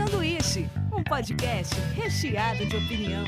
[0.00, 3.22] Sanduíche, um podcast recheado de opinião.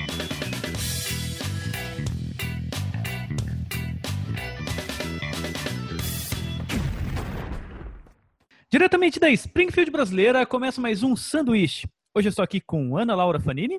[8.71, 11.87] Diretamente da Springfield brasileira, começa mais um Sanduíche.
[12.17, 13.79] Hoje eu estou aqui com Ana Laura Fanini.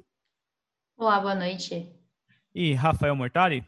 [0.95, 1.91] Olá, boa noite.
[2.53, 3.65] E Rafael Mortari.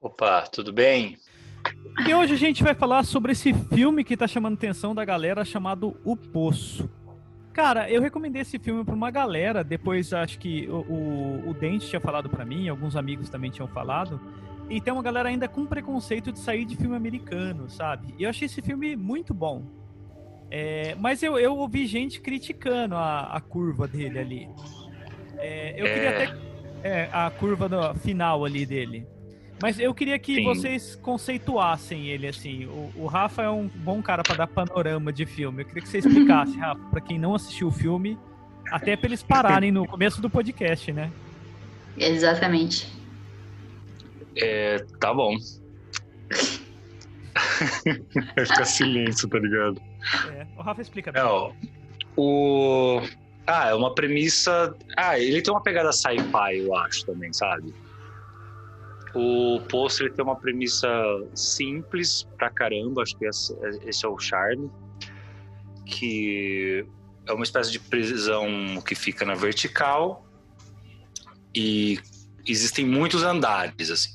[0.00, 1.18] Opa, tudo bem?
[2.08, 5.04] E hoje a gente vai falar sobre esse filme que está chamando a atenção da
[5.04, 6.88] galera chamado O Poço.
[7.52, 11.86] Cara, eu recomendei esse filme para uma galera, depois acho que o, o, o Dente
[11.86, 14.18] tinha falado para mim, alguns amigos também tinham falado,
[14.70, 18.14] e tem uma galera ainda com preconceito de sair de filme americano, sabe?
[18.18, 19.64] E eu achei esse filme muito bom.
[20.50, 24.48] É, mas eu, eu ouvi gente criticando a, a curva dele ali.
[25.38, 25.94] É, eu é...
[25.94, 26.52] queria até.
[26.84, 29.06] É, a curva do, final ali dele.
[29.62, 30.44] Mas eu queria que Sim.
[30.44, 32.66] vocês conceituassem ele assim.
[32.66, 35.62] O, o Rafa é um bom cara para dar panorama de filme.
[35.62, 38.18] Eu queria que você explicasse, Rafa, para quem não assistiu o filme,
[38.72, 41.12] até para eles pararem no começo do podcast, né?
[41.96, 42.92] Exatamente.
[44.36, 45.36] É, tá bom.
[48.34, 49.80] Vai ficar silêncio, tá ligado?
[50.32, 51.12] É, o Rafa explica.
[51.12, 51.54] Não,
[52.16, 53.00] o...
[53.46, 54.74] Ah, é uma premissa...
[54.96, 57.72] Ah, ele tem uma pegada sci-fi, eu acho, também, sabe?
[59.14, 60.88] O pôster tem uma premissa
[61.34, 63.54] simples pra caramba, acho que esse,
[63.86, 64.70] esse é o charme.
[65.84, 66.86] Que
[67.26, 68.46] é uma espécie de prisão
[68.86, 70.26] que fica na vertical
[71.54, 72.00] e
[72.46, 74.10] existem muitos andares, assim.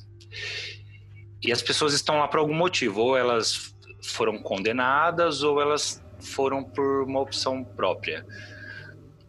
[1.43, 6.63] E as pessoas estão lá por algum motivo, ou elas foram condenadas ou elas foram
[6.63, 8.25] por uma opção própria.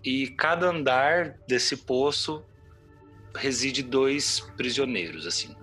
[0.03, 2.43] E cada andar desse poço
[3.35, 5.55] reside dois prisioneiros, assim.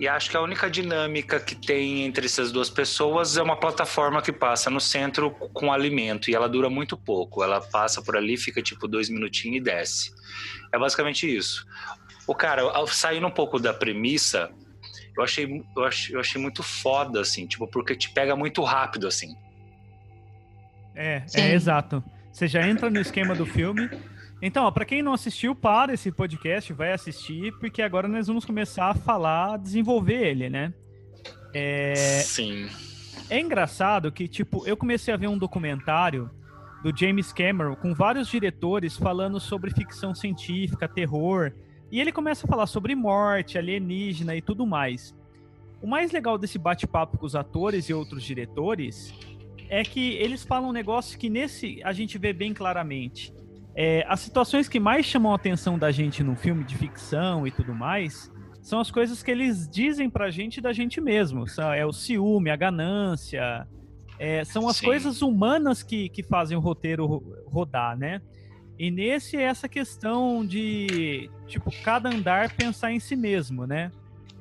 [0.00, 4.22] E acho que a única dinâmica que tem entre essas duas pessoas é uma plataforma
[4.22, 7.42] que passa no centro com alimento e ela dura muito pouco.
[7.42, 10.12] Ela passa por ali, fica tipo dois minutinhos e desce.
[10.72, 11.66] É basicamente isso.
[12.28, 14.50] O cara, saindo um pouco da premissa,
[15.16, 19.08] eu achei, eu achei, eu achei muito foda, assim, tipo, porque te pega muito rápido,
[19.08, 19.36] assim.
[20.94, 21.40] É, Sim.
[21.40, 22.04] é exato.
[22.30, 23.90] Você já entra no esquema do filme
[24.40, 28.90] então, para quem não assistiu, para esse podcast, vai assistir, porque agora nós vamos começar
[28.90, 30.72] a falar, desenvolver ele, né?
[31.52, 31.94] É...
[31.96, 32.68] Sim.
[33.28, 36.30] É engraçado que, tipo, eu comecei a ver um documentário
[36.84, 41.52] do James Cameron com vários diretores falando sobre ficção científica, terror,
[41.90, 45.14] e ele começa a falar sobre morte, alienígena e tudo mais.
[45.82, 49.12] O mais legal desse bate-papo com os atores e outros diretores
[49.68, 53.32] é que eles falam um negócio que nesse a gente vê bem claramente
[53.80, 57.52] é, as situações que mais chamam a atenção da gente num filme de ficção e
[57.52, 58.28] tudo mais
[58.60, 61.44] são as coisas que eles dizem pra gente da gente mesmo.
[61.76, 63.68] É o ciúme, a ganância.
[64.18, 64.86] É, são as Sim.
[64.86, 67.06] coisas humanas que, que fazem o roteiro
[67.46, 68.20] rodar, né?
[68.76, 73.92] E nesse é essa questão de, tipo, cada andar pensar em si mesmo, né?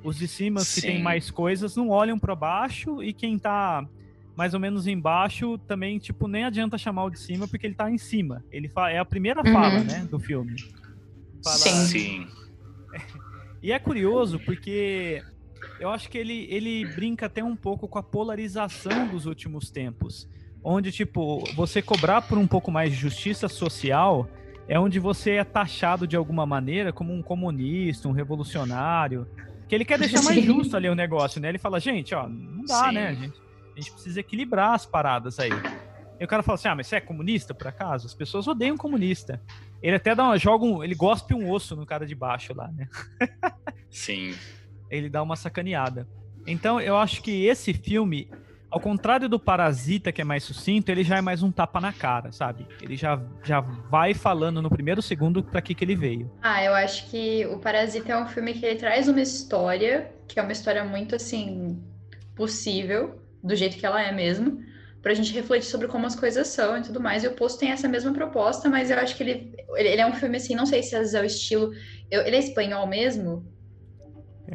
[0.03, 0.81] Os de cima Sim.
[0.81, 3.87] que tem mais coisas não olham para baixo e quem tá
[4.37, 7.89] mais ou menos embaixo, também, tipo, nem adianta chamar o de cima, porque ele tá
[7.89, 8.45] em cima.
[8.51, 9.51] Ele fala, é a primeira uhum.
[9.51, 10.55] fala, né, do filme.
[11.43, 11.85] Fala, Sim.
[11.87, 12.27] Sim.
[13.63, 15.23] e é curioso, porque
[15.79, 20.29] eu acho que ele, ele brinca até um pouco com a polarização dos últimos tempos.
[20.63, 24.29] Onde, tipo, você cobrar por um pouco mais de justiça social
[24.67, 29.27] é onde você é taxado de alguma maneira como um comunista, um revolucionário.
[29.67, 31.49] Que ele quer deixar mais justo ali o negócio, né?
[31.49, 32.93] Ele fala, gente, ó, não dá, Sim.
[32.93, 33.46] né, gente?
[33.77, 35.51] A gente precisa equilibrar as paradas aí.
[36.19, 38.07] E o cara fala assim: ah, mas você é comunista, por acaso?
[38.07, 39.39] As pessoas odeiam comunista.
[39.83, 42.69] Ele até dá uma, joga um, ele gospe um osso no cara de baixo lá,
[42.69, 42.89] né?
[43.87, 44.35] Sim.
[44.89, 46.07] ele dá uma sacaneada.
[46.47, 48.31] Então, eu acho que esse filme,
[48.71, 51.93] ao contrário do Parasita, que é mais sucinto, ele já é mais um tapa na
[51.93, 52.65] cara, sabe?
[52.81, 56.31] Ele já, já vai falando no primeiro segundo para que que ele veio.
[56.41, 60.39] Ah, eu acho que o Parasita é um filme que ele traz uma história, que
[60.39, 61.79] é uma história muito, assim,
[62.33, 64.61] possível, do jeito que ela é mesmo,
[65.01, 67.23] para a gente refletir sobre como as coisas são e tudo mais.
[67.23, 70.13] E o Poço tem essa mesma proposta, mas eu acho que ele, ele é um
[70.13, 71.73] filme assim, não sei se às vezes é o estilo.
[72.11, 73.45] Eu, ele é espanhol mesmo?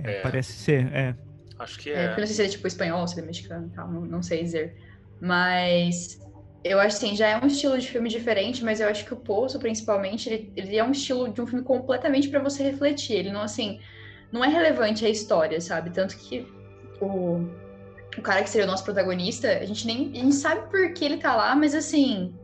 [0.04, 0.20] É, é.
[0.20, 1.14] Parece ser, é.
[1.58, 2.04] Acho que é.
[2.04, 2.08] é.
[2.08, 4.22] Não sei se ele é tipo espanhol, se ele é mexicano e tal, não, não
[4.22, 4.76] sei dizer.
[5.20, 6.20] Mas
[6.64, 9.16] eu acho assim, já é um estilo de filme diferente, mas eu acho que o
[9.16, 13.14] Poço, principalmente, ele, ele é um estilo de um filme completamente para você refletir.
[13.14, 13.80] Ele não, assim,
[14.30, 15.90] não é relevante a história, sabe?
[15.90, 16.46] Tanto que
[17.00, 17.48] o,
[18.18, 21.04] o cara que seria o nosso protagonista, a gente nem a gente sabe por que
[21.04, 22.34] ele tá lá, mas assim.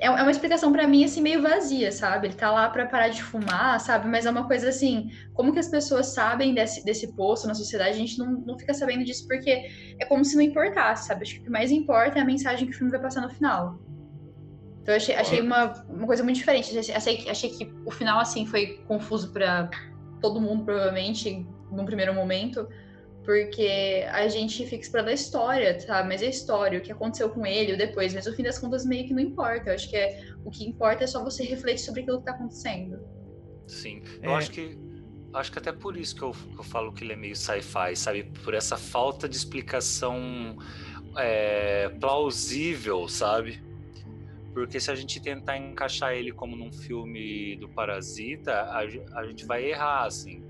[0.00, 2.28] É, é uma explicação para mim, assim, meio vazia, sabe?
[2.28, 4.06] Ele tá lá para parar de fumar, sabe?
[4.06, 7.90] Mas é uma coisa assim, como que as pessoas sabem desse, desse posto na sociedade?
[7.90, 9.68] A gente não, não fica sabendo disso porque
[9.98, 11.22] é como se não importasse, sabe?
[11.22, 13.28] Acho que o que mais importa é a mensagem que o filme vai passar no
[13.28, 13.80] final.
[14.88, 16.78] Então eu achei, achei uma, uma coisa muito diferente.
[16.78, 19.68] Achei, achei que o final, assim, foi confuso para
[20.20, 22.68] todo mundo, provavelmente, num primeiro momento,
[23.28, 26.02] porque a gente fica esperando a história, tá?
[26.02, 28.86] Mas a história, o que aconteceu com ele, o depois, mas no fim das contas
[28.86, 29.68] meio que não importa.
[29.68, 32.30] Eu acho que é, o que importa é só você refletir sobre aquilo que tá
[32.30, 32.98] acontecendo.
[33.66, 34.34] Sim, eu é...
[34.34, 34.78] acho que
[35.34, 37.94] acho que até por isso que eu, que eu falo que ele é meio sci-fi,
[37.94, 38.24] sabe?
[38.42, 40.56] Por essa falta de explicação
[41.18, 43.62] é, plausível, sabe?
[44.54, 49.44] Porque se a gente tentar encaixar ele como num filme do Parasita, a, a gente
[49.44, 50.47] vai errar, assim.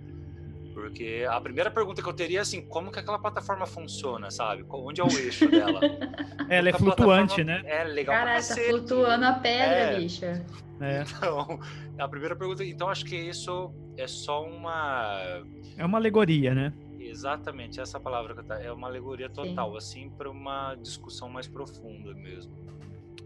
[0.79, 4.65] Porque a primeira pergunta que eu teria é assim, como que aquela plataforma funciona, sabe?
[4.71, 5.81] Onde é o eixo dela?
[6.49, 7.63] Ela é flutuante, né?
[7.65, 9.99] É legal Caralho, tá flutuando a pedra, é.
[9.99, 10.47] bicha.
[10.81, 11.03] É.
[11.03, 11.59] Então,
[11.99, 15.43] a primeira pergunta, então acho que isso é só uma
[15.77, 16.73] é uma alegoria, né?
[17.01, 19.77] Exatamente, essa palavra que eu tá, é uma alegoria total, Sim.
[19.77, 22.53] assim, para uma discussão mais profunda mesmo.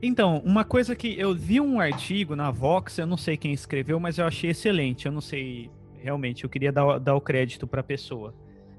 [0.01, 4.01] Então, uma coisa que eu vi um artigo na Vox, eu não sei quem escreveu,
[4.01, 5.07] mas eu achei excelente.
[5.07, 5.71] Eu não sei
[6.03, 8.35] realmente, eu queria dar, dar o crédito para a pessoa.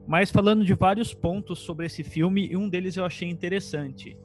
[0.06, 4.18] Mas falando de vários pontos sobre esse filme, e um deles eu achei interessante.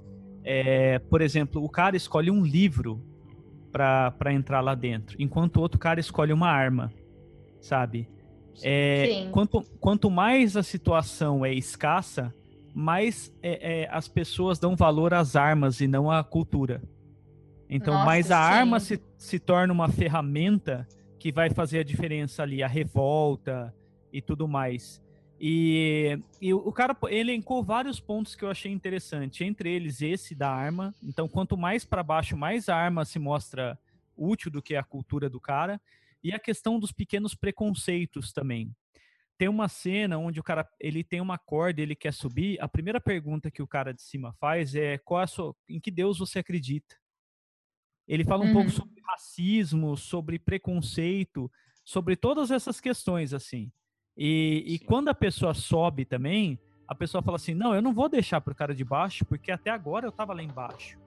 [0.45, 3.03] É, por exemplo, o cara escolhe um livro
[3.71, 6.93] para entrar lá dentro, enquanto o outro cara escolhe uma arma,
[7.61, 8.09] sabe?
[8.63, 12.35] É, quanto, quanto mais a situação é escassa,
[12.75, 16.83] mais é, é, as pessoas dão valor às armas e não à cultura.
[17.69, 18.55] Então, Nossa, mais a sim.
[18.55, 23.75] arma se, se torna uma ferramenta que vai fazer a diferença ali, a revolta
[24.13, 25.03] e tudo mais.
[25.41, 30.51] E, e, o cara elencou vários pontos que eu achei interessante, entre eles esse da
[30.51, 30.95] arma.
[31.03, 33.79] Então, quanto mais para baixo, mais a arma se mostra
[34.17, 35.81] útil do que a cultura do cara.
[36.23, 38.75] E a questão dos pequenos preconceitos também.
[39.37, 42.61] Tem uma cena onde o cara ele tem uma corda, ele quer subir.
[42.61, 45.93] A primeira pergunta que o cara de cima faz é qual a sua, em que
[45.93, 46.97] Deus você acredita?
[48.09, 48.55] Ele fala um uhum.
[48.55, 51.51] pouco sobre racismo, sobre preconceito,
[51.85, 53.71] sobre todas essas questões assim.
[54.17, 56.59] E, e quando a pessoa sobe também,
[56.89, 59.71] a pessoa fala assim: não, eu não vou deixar pro cara de baixo, porque até
[59.71, 60.99] agora eu tava lá embaixo.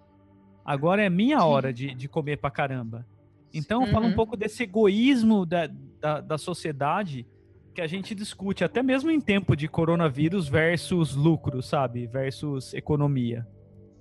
[0.64, 3.06] Agora é minha hora de, de comer pra caramba.
[3.54, 3.92] Então, uhum.
[3.92, 5.68] fala um pouco desse egoísmo da,
[6.00, 7.26] da, da, sociedade
[7.74, 12.08] que a gente discute, até mesmo em tempo de coronavírus versus lucro, sabe?
[12.08, 13.46] Versus economia.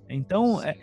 [0.07, 0.77] Então, é,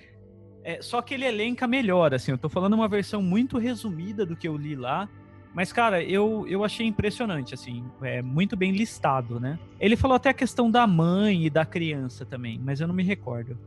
[0.64, 2.32] é, só que ele elenca melhor, assim.
[2.32, 5.08] Eu tô falando uma versão muito resumida do que eu li lá,
[5.54, 9.58] mas, cara, eu, eu achei impressionante, assim, é muito bem listado, né?
[9.80, 13.02] Ele falou até a questão da mãe e da criança também, mas eu não me
[13.02, 13.58] recordo.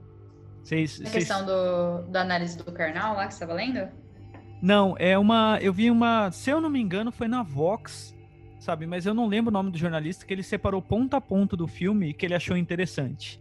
[0.64, 3.90] Vocês, a questão do, da análise do carnal lá que você estava lendo?
[4.62, 5.58] Não, é uma.
[5.60, 6.30] Eu vi uma.
[6.32, 8.16] Se eu não me engano, foi na Vox,
[8.60, 8.86] sabe?
[8.86, 11.68] Mas eu não lembro o nome do jornalista, que ele separou ponto a ponto do
[11.68, 13.41] filme que ele achou interessante.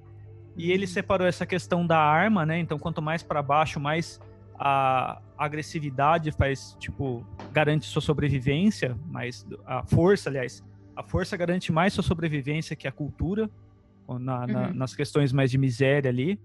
[0.60, 2.58] E ele separou essa questão da arma, né?
[2.58, 4.20] Então, quanto mais para baixo, mais
[4.58, 10.62] a agressividade faz, tipo, garante sua sobrevivência, mas a força, aliás,
[10.94, 13.48] a força garante mais sua sobrevivência que a cultura,
[14.06, 14.74] na, na, uhum.
[14.74, 16.38] nas questões mais de miséria ali.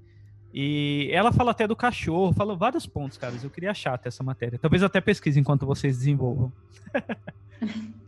[0.53, 3.43] E ela fala até do cachorro, fala vários pontos, caras.
[3.43, 4.57] Eu queria achar até essa matéria.
[4.57, 6.53] Talvez até pesquise enquanto vocês desenvolvam.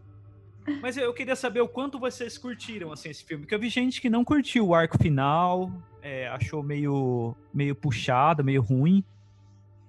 [0.81, 3.43] Mas eu queria saber o quanto vocês curtiram assim, esse filme.
[3.43, 5.71] Porque eu vi gente que não curtiu o arco final,
[6.01, 9.03] é, achou meio, meio puxado, meio ruim.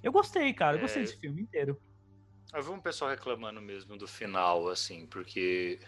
[0.02, 0.76] Eu gostei, cara.
[0.76, 1.05] Eu gostei é...
[1.05, 1.81] desse filme inteiro.
[2.55, 5.81] Eu vi um pessoal reclamando mesmo do final, assim, porque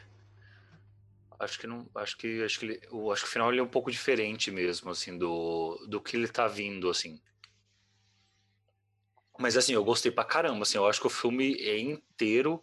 [1.39, 2.81] acho que não, acho que acho que ele,
[3.13, 6.29] acho que o final ele é um pouco diferente mesmo, assim, do, do que ele
[6.29, 7.19] tá vindo, assim.
[9.39, 12.63] Mas assim, eu gostei pra caramba, assim, eu acho que o filme é inteiro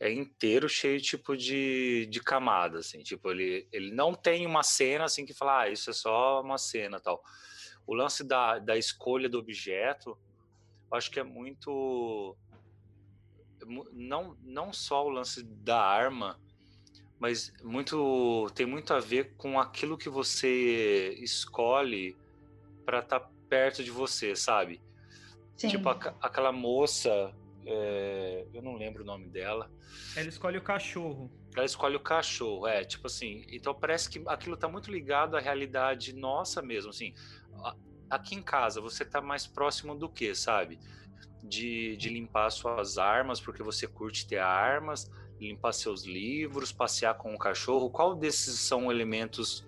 [0.00, 5.04] é inteiro cheio tipo de, de camadas, assim, tipo, ele, ele não tem uma cena
[5.04, 7.22] assim que fala, ah, isso é só uma cena, tal.
[7.86, 10.18] O lance da, da escolha do objeto,
[10.90, 12.34] acho que é muito
[13.92, 16.40] não não só o lance da arma,
[17.18, 22.16] mas muito tem muito a ver com aquilo que você escolhe
[22.86, 24.80] para estar tá perto de você, sabe?
[25.58, 25.68] Sim.
[25.68, 27.34] Tipo a, aquela moça,
[27.66, 29.70] é, eu não lembro o nome dela.
[30.16, 31.30] Ela escolhe o cachorro.
[31.54, 33.44] Ela escolhe o cachorro, é, tipo assim.
[33.48, 37.12] Então parece que aquilo tá muito ligado à realidade nossa mesmo, assim.
[38.08, 40.78] Aqui em casa, você tá mais próximo do que, sabe?
[41.42, 47.34] De, de limpar suas armas, porque você curte ter armas, limpar seus livros, passear com
[47.34, 47.90] o cachorro.
[47.90, 49.66] Qual desses são elementos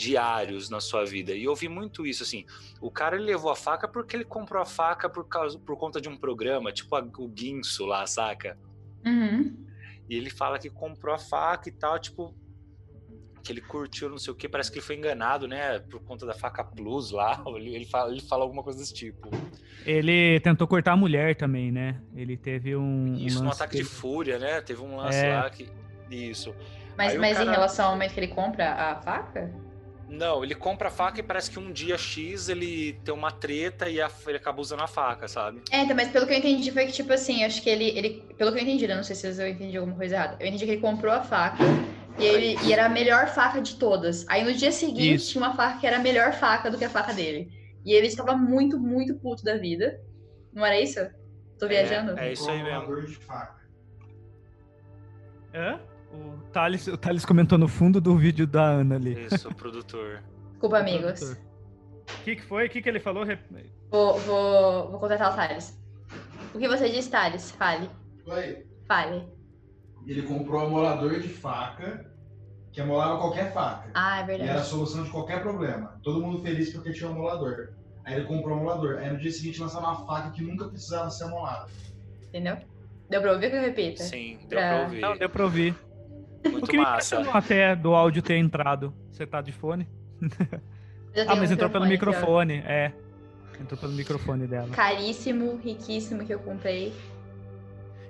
[0.00, 1.32] diários na sua vida?
[1.32, 2.44] E eu vi muito isso, assim.
[2.80, 6.00] O cara ele levou a faca porque ele comprou a faca por, causa, por conta
[6.00, 8.56] de um programa, tipo a, o Guinso lá, saca?
[9.04, 9.54] Uhum.
[10.08, 12.34] E ele fala que comprou a faca e tal, tipo.
[13.42, 15.78] que ele curtiu, não sei o que, parece que ele foi enganado, né?
[15.78, 17.42] Por conta da faca plus lá.
[17.56, 19.30] Ele, ele, fala, ele fala alguma coisa desse tipo.
[19.86, 22.00] Ele tentou cortar a mulher também, né?
[22.14, 23.14] Ele teve um.
[23.14, 24.60] Isso, um um ataque de fúria, né?
[24.60, 25.36] Teve um lance É.
[25.36, 25.68] lá que.
[26.10, 26.54] Isso.
[26.98, 29.50] Mas, Aí mas em cara- relação ao momento que ele compra a faca?
[30.10, 33.88] Não, ele compra a faca e parece que um dia X ele tem uma treta
[33.88, 35.62] e a- ele acaba usando a faca, sabe?
[35.70, 38.34] É, então, mas pelo que eu entendi foi que, tipo assim, acho que ele, ele.
[38.36, 38.96] Pelo que eu entendi, né?
[38.96, 40.36] Não sei se eu entendi alguma coisa errada.
[40.40, 41.62] Eu entendi que ele comprou a faca
[42.18, 44.26] e, ele, e era a melhor faca de todas.
[44.28, 45.30] Aí no dia seguinte Isso.
[45.30, 47.48] tinha uma faca que era a melhor faca do que a faca dele.
[47.84, 49.96] E ele estava muito, muito puto da vida.
[50.52, 50.98] Não era isso?
[51.56, 52.18] Tô viajando?
[52.18, 52.78] É, é isso aí mesmo.
[52.78, 53.60] Amolador de faca.
[55.54, 55.80] Hã?
[56.50, 59.24] O Thales, o Thales comentou no fundo do vídeo da Ana ali.
[59.32, 60.20] Isso, o produtor.
[60.50, 61.22] Desculpa, amigos.
[61.22, 62.66] O que, que foi?
[62.66, 63.24] O que, que ele falou?
[63.88, 65.80] Vou, vou, vou contratar o Thales.
[66.52, 67.52] O que você diz, Thales?
[67.52, 67.88] Fale.
[68.28, 69.28] Aí, Fale.
[70.04, 72.04] ele comprou um amolador de faca
[72.72, 73.88] que amolava qualquer faca.
[73.94, 74.66] Ah, é E era a verdade.
[74.66, 76.00] solução de qualquer problema.
[76.02, 77.74] Todo mundo feliz porque tinha um amolador.
[78.04, 78.98] Aí ele comprou um amolador.
[78.98, 81.68] Aí no dia seguinte lançaram uma faca que nunca precisava ser amolada.
[82.26, 82.56] Entendeu?
[83.08, 84.02] Deu pra ouvir que eu repito?
[84.02, 85.00] Sim, deu Pra- pra ouvir.
[85.00, 85.76] Não, deu pra ouvir.
[86.44, 87.16] O Muito que me massa.
[87.16, 88.94] impressionou até do áudio ter entrado.
[89.10, 89.86] Você tá de fone?
[91.26, 92.92] Ah, mas um entrou pelo microfone, é.
[93.60, 94.68] Entrou pelo microfone dela.
[94.70, 96.92] Caríssimo, riquíssimo que eu comprei.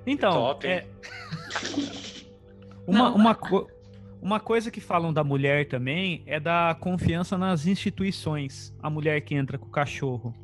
[0.06, 0.86] Então, Top, é,
[2.86, 3.14] uma, Não.
[3.16, 3.68] uma, co-
[4.22, 8.74] uma coisa que falam da mulher também é da confiança nas instituições.
[8.82, 10.34] A mulher que entra com o cachorro.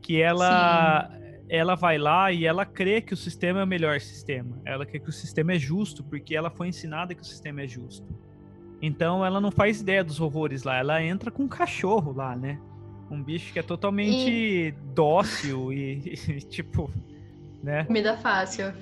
[0.00, 1.10] Que ela,
[1.54, 4.60] ela vai lá e ela crê que o sistema é o melhor sistema.
[4.64, 7.66] Ela crê que o sistema é justo, porque ela foi ensinada que o sistema é
[7.66, 8.06] justo.
[8.82, 10.76] Então ela não faz ideia dos horrores lá.
[10.78, 12.58] Ela entra com um cachorro lá, né?
[13.10, 16.90] Um bicho que é totalmente dócil e, e, tipo,
[17.62, 17.84] né?
[17.84, 18.72] Comida fácil.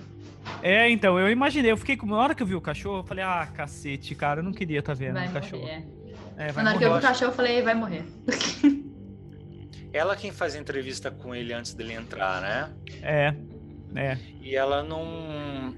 [0.63, 2.07] É, então, eu imaginei, eu fiquei com.
[2.07, 4.81] Na hora que eu vi o cachorro, eu falei, ah, cacete, cara, eu não queria
[4.81, 5.63] estar vendo vai o cachorro.
[5.63, 5.87] morrer.
[6.37, 7.03] É, vai Na hora que eu vi o morrer.
[7.03, 8.05] cachorro, eu falei, vai morrer.
[9.93, 12.71] Ela quem faz a entrevista com ele antes dele entrar, né?
[13.03, 13.35] É,
[13.95, 14.19] é.
[14.41, 15.75] E ela não.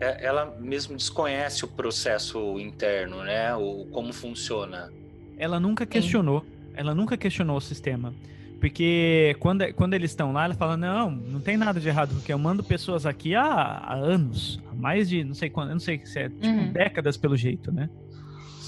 [0.00, 3.54] é- Ela mesmo desconhece o processo interno, né?
[3.54, 4.90] O como funciona.
[5.38, 6.44] Ela nunca questionou.
[6.74, 8.12] Ela nunca questionou o sistema.
[8.60, 12.30] Porque quando, quando eles estão lá, ela fala: não, não tem nada de errado, porque
[12.30, 15.80] eu mando pessoas aqui há, há anos, há mais de não sei quando, eu não
[15.80, 16.70] sei se é tipo Uhum.
[16.72, 17.88] décadas pelo jeito, né?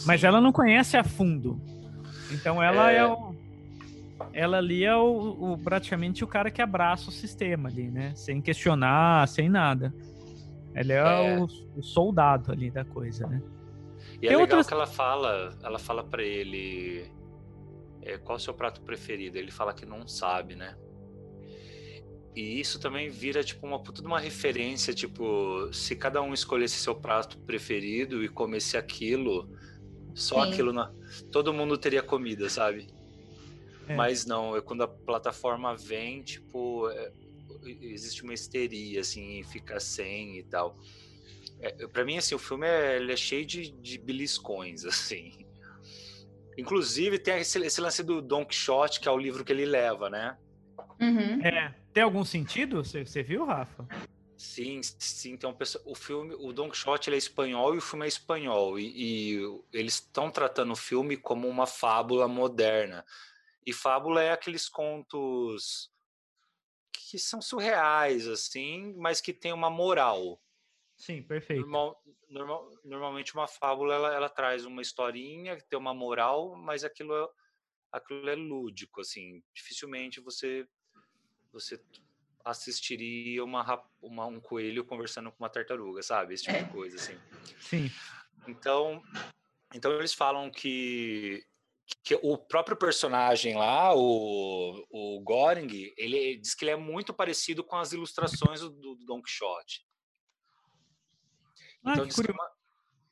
[0.06, 0.28] Mas Sim.
[0.28, 1.60] ela não conhece a fundo.
[2.30, 3.06] Então ela é, É.
[3.06, 3.34] o.
[4.32, 8.12] Ela ali é o, o- praticamente o cara que abraça o sistema ali, né?
[8.14, 9.92] Sem questionar, sem nada.
[10.74, 11.38] Ela é, É.
[11.38, 11.44] O,
[11.76, 13.42] o soldado ali da coisa, né?
[14.20, 17.04] E é Tem legal outras- que ela fala, ela fala para ele
[18.02, 19.36] é, qual é o seu prato preferido.
[19.38, 20.76] Ele fala que não sabe, né?
[22.34, 26.76] E isso também vira tipo uma puta de uma referência, tipo, se cada um escolhesse
[26.80, 29.50] seu prato preferido e comesse aquilo,
[30.14, 30.50] só Sim.
[30.52, 30.90] aquilo na...
[31.30, 32.86] todo mundo teria comida, sabe?
[33.88, 33.94] É.
[33.94, 37.12] Mas não, é quando a plataforma vem, tipo, é,
[37.80, 40.76] existe uma histeria, assim, fica sem e tal.
[41.60, 45.46] É, para mim, assim, o filme é, ele é cheio de, de beliscões, assim.
[46.56, 50.10] Inclusive, tem esse, esse lance do Don Quixote, que é o livro que ele leva,
[50.10, 50.36] né?
[51.00, 51.40] Uhum.
[51.44, 51.74] É.
[51.92, 52.84] Tem algum sentido?
[52.84, 53.86] Você viu, Rafa?
[54.36, 57.80] Sim, sim, tem um pessoa- o filme, o Don Quixote ele é espanhol e o
[57.80, 58.92] filme é espanhol e,
[59.36, 63.04] e eles estão tratando o filme como uma fábula moderna.
[63.64, 65.90] E fábula é aqueles contos
[66.92, 70.40] que são surreais assim, mas que tem uma moral.
[70.96, 71.60] Sim, perfeito.
[71.62, 76.84] Normal- normal- normalmente uma fábula ela, ela traz uma historinha que tem uma moral, mas
[76.84, 77.28] aquilo é,
[77.92, 79.42] aquilo é lúdico assim.
[79.54, 80.66] Dificilmente você
[81.52, 81.78] você
[82.44, 86.34] assistiria uma, uma- um coelho conversando com uma tartaruga, sabe?
[86.34, 86.62] Esse tipo É.
[86.64, 87.16] de coisa assim.
[87.60, 87.90] Sim.
[88.48, 89.02] Então,
[89.74, 91.44] então eles falam que,
[92.04, 97.62] que o próprio personagem lá, o, o Goring, ele diz que ele é muito parecido
[97.62, 99.84] com as ilustrações do, do Don Quixote.
[101.84, 102.50] Ah, Então diz que é uma-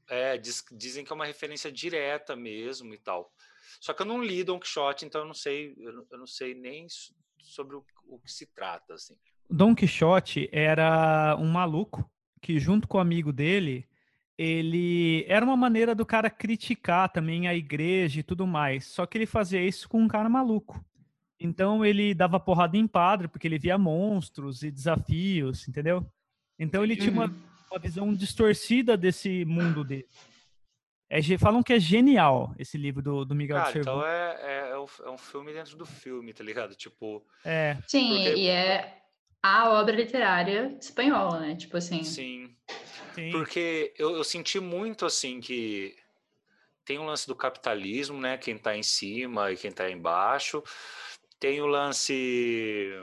[0.08, 3.32] é, diz- dizem que é uma referência direta mesmo e tal.
[3.80, 6.88] Só que eu não li Don Quixote, então eu não sei, eu não, sei nem
[6.88, 9.16] so- sobre o, o que se trata, assim.
[9.48, 12.08] Don Quixote era um maluco
[12.40, 13.88] que, junto com o amigo dele,
[14.42, 18.86] ele era uma maneira do cara criticar também a igreja e tudo mais.
[18.86, 20.82] Só que ele fazia isso com um cara maluco.
[21.38, 26.06] Então ele dava porrada em padre, porque ele via monstros e desafios, entendeu?
[26.58, 27.34] Então ele tinha uma, Uhum.
[27.70, 30.06] uma visão distorcida desse mundo dele.
[31.10, 34.40] É, falam que é genial esse livro do, do Miguel de Cara, então Cervantes.
[34.42, 36.74] é, é, é um, é um filme dentro do filme, tá ligado?
[36.74, 38.96] Tipo, É, Sim, Porque- e é
[39.42, 41.56] a obra literária espanhola, né?
[41.56, 42.04] Tipo assim.
[42.04, 42.54] sim.
[43.14, 43.30] Sim.
[43.30, 45.96] Porque eu, eu senti muito assim que
[46.84, 48.36] tem o lance do capitalismo, né?
[48.36, 50.62] Quem está em cima e quem está embaixo.
[51.38, 52.98] Tem o lance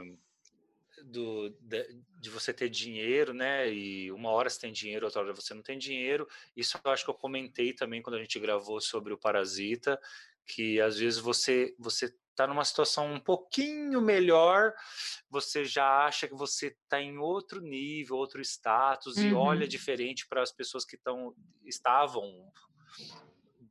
[1.06, 3.72] do, de, de, você ter dinheiro, né?
[3.72, 6.28] E uma hora você tem dinheiro, outra hora você não tem dinheiro.
[6.56, 10.00] Isso eu acho que eu comentei também quando a gente gravou sobre o Parasita,
[10.46, 14.72] que às vezes você você está numa situação um pouquinho melhor,
[15.28, 19.24] você já acha que você está em outro nível, outro status, uhum.
[19.24, 19.68] e olha uhum.
[19.68, 21.34] diferente para as pessoas que estão
[21.66, 22.24] estavam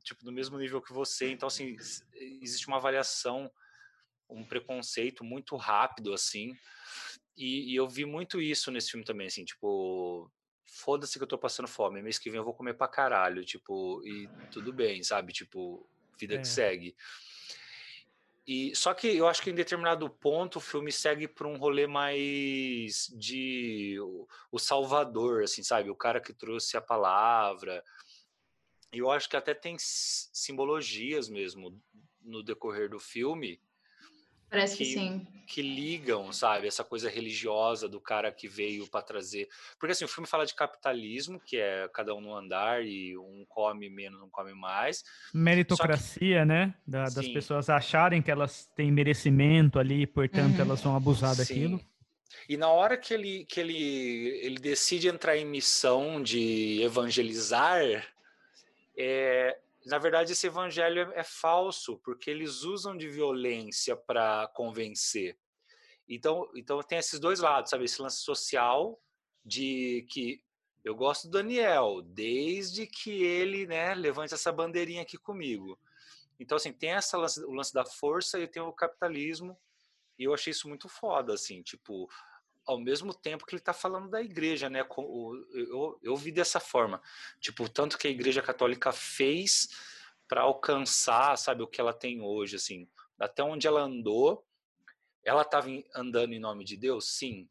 [0.03, 1.31] tipo no mesmo nível que você.
[1.31, 1.77] Então assim,
[2.41, 3.49] existe uma avaliação,
[4.29, 6.53] um preconceito muito rápido assim.
[7.37, 10.29] E, e eu vi muito isso nesse filme também, assim, tipo,
[10.65, 14.01] foda-se que eu tô passando fome, mês que vem eu vou comer pra caralho, tipo,
[14.03, 15.31] e tudo bem, sabe?
[15.31, 15.87] Tipo,
[16.19, 16.39] vida é.
[16.39, 16.95] que segue.
[18.47, 21.85] E, só que eu acho que em determinado ponto o filme segue por um rolê
[21.85, 25.89] mais de o, o, salvador, assim, sabe?
[25.89, 27.83] O cara que trouxe a palavra.
[28.93, 31.77] E eu acho que até tem simbologias mesmo
[32.21, 33.61] no decorrer do filme.
[34.49, 35.27] Parece que, que, sim.
[35.45, 36.67] Que ligam, sabe?
[36.67, 39.47] Essa coisa religiosa do cara que veio para trazer.
[39.79, 43.45] Porque assim, o filme fala de capitalismo, que é cada um no andar e um
[43.47, 45.03] come menos, não come mais.
[45.33, 46.45] Meritocracia, que...
[46.45, 46.73] né?
[46.85, 50.61] Da, das pessoas acharem que elas têm merecimento ali, portanto uhum.
[50.61, 51.79] elas vão abusar daquilo.
[51.79, 51.85] Sim.
[52.47, 57.81] E na hora que ele, que ele, ele decide entrar em missão de evangelizar,
[58.97, 65.37] é, na verdade, esse evangelho é, é falso, porque eles usam de violência para convencer.
[66.07, 67.85] Então, então tem esses dois lados, sabe?
[67.85, 69.01] Esse lance social
[69.45, 70.41] de que
[70.83, 75.79] eu gosto do Daniel, desde que ele, né, levante essa bandeirinha aqui comigo.
[76.39, 79.57] Então, assim, tem essa lance, o lance da força e tem o capitalismo,
[80.17, 82.09] e eu achei isso muito foda, assim, tipo,
[82.67, 84.85] ao mesmo tempo que ele está falando da igreja, né?
[85.53, 87.01] Eu, eu vi dessa forma,
[87.39, 89.69] tipo, tanto que a igreja católica fez
[90.27, 94.45] para alcançar, sabe, o que ela tem hoje, assim, até onde ela andou,
[95.23, 97.47] ela estava andando em nome de Deus, sim,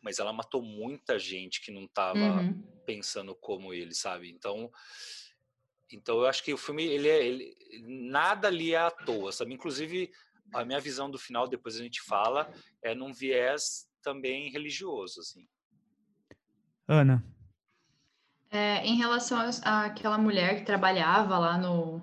[0.00, 2.60] mas ela matou muita gente que não estava uhum.
[2.84, 4.28] pensando como ele, sabe?
[4.28, 4.72] Então,
[5.92, 9.54] então eu acho que o filme ele, é, ele nada ali é à toa, sabe?
[9.54, 10.10] Inclusive
[10.52, 15.46] a minha visão do final, depois a gente fala, é num viés também religioso, assim.
[16.86, 17.24] Ana.
[18.50, 22.02] É, em relação àquela mulher que trabalhava lá no,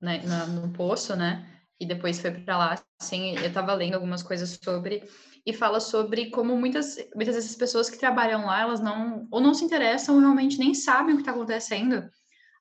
[0.00, 1.46] né, no poço, né?
[1.78, 5.02] E depois foi para lá, assim, eu estava lendo algumas coisas sobre
[5.44, 9.52] e fala sobre como muitas muitas dessas pessoas que trabalham lá, elas não ou não
[9.52, 12.08] se interessam, ou realmente nem sabem o que está acontecendo.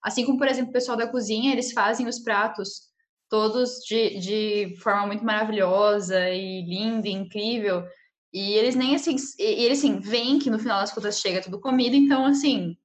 [0.03, 2.91] Assim como, por exemplo, o pessoal da cozinha, eles fazem os pratos
[3.29, 7.83] todos de, de forma muito maravilhosa e linda, e incrível,
[8.33, 11.61] e eles nem assim, e eles assim, veem que no final das contas chega tudo
[11.61, 12.75] comida, então assim,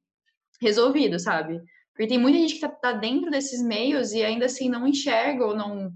[0.61, 1.63] resolvido, sabe?
[1.93, 5.47] Porque tem muita gente que tá, tá dentro desses meios e ainda assim não enxerga
[5.47, 5.91] ou não,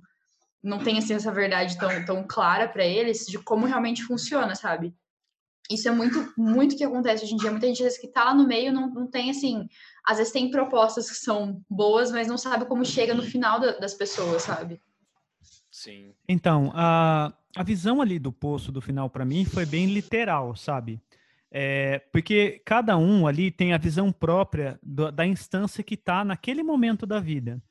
[0.62, 4.94] não tem assim, essa verdade tão, tão clara para eles de como realmente funciona, sabe?
[5.70, 7.50] Isso é muito, muito que acontece hoje em dia.
[7.50, 9.68] Muita gente às vezes, que tá lá no meio não, não tem assim.
[10.04, 13.78] Às vezes tem propostas que são boas, mas não sabe como chega no final da,
[13.78, 14.82] das pessoas, sabe?
[15.70, 16.14] Sim.
[16.28, 21.00] Então, a, a visão ali do poço do final para mim foi bem literal, sabe?
[21.50, 26.62] É, porque cada um ali tem a visão própria do, da instância que está naquele
[26.62, 27.62] momento da vida.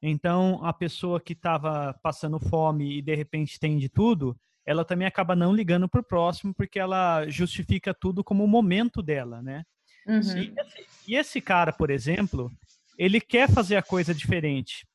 [0.00, 5.06] Então, a pessoa que estava passando fome e de repente tem de tudo, ela também
[5.06, 9.64] acaba não ligando para o próximo porque ela justifica tudo como o momento dela, né?
[10.06, 10.18] Uhum.
[10.18, 12.50] E, esse, e esse cara, por exemplo,
[12.96, 14.86] ele quer fazer a coisa diferente.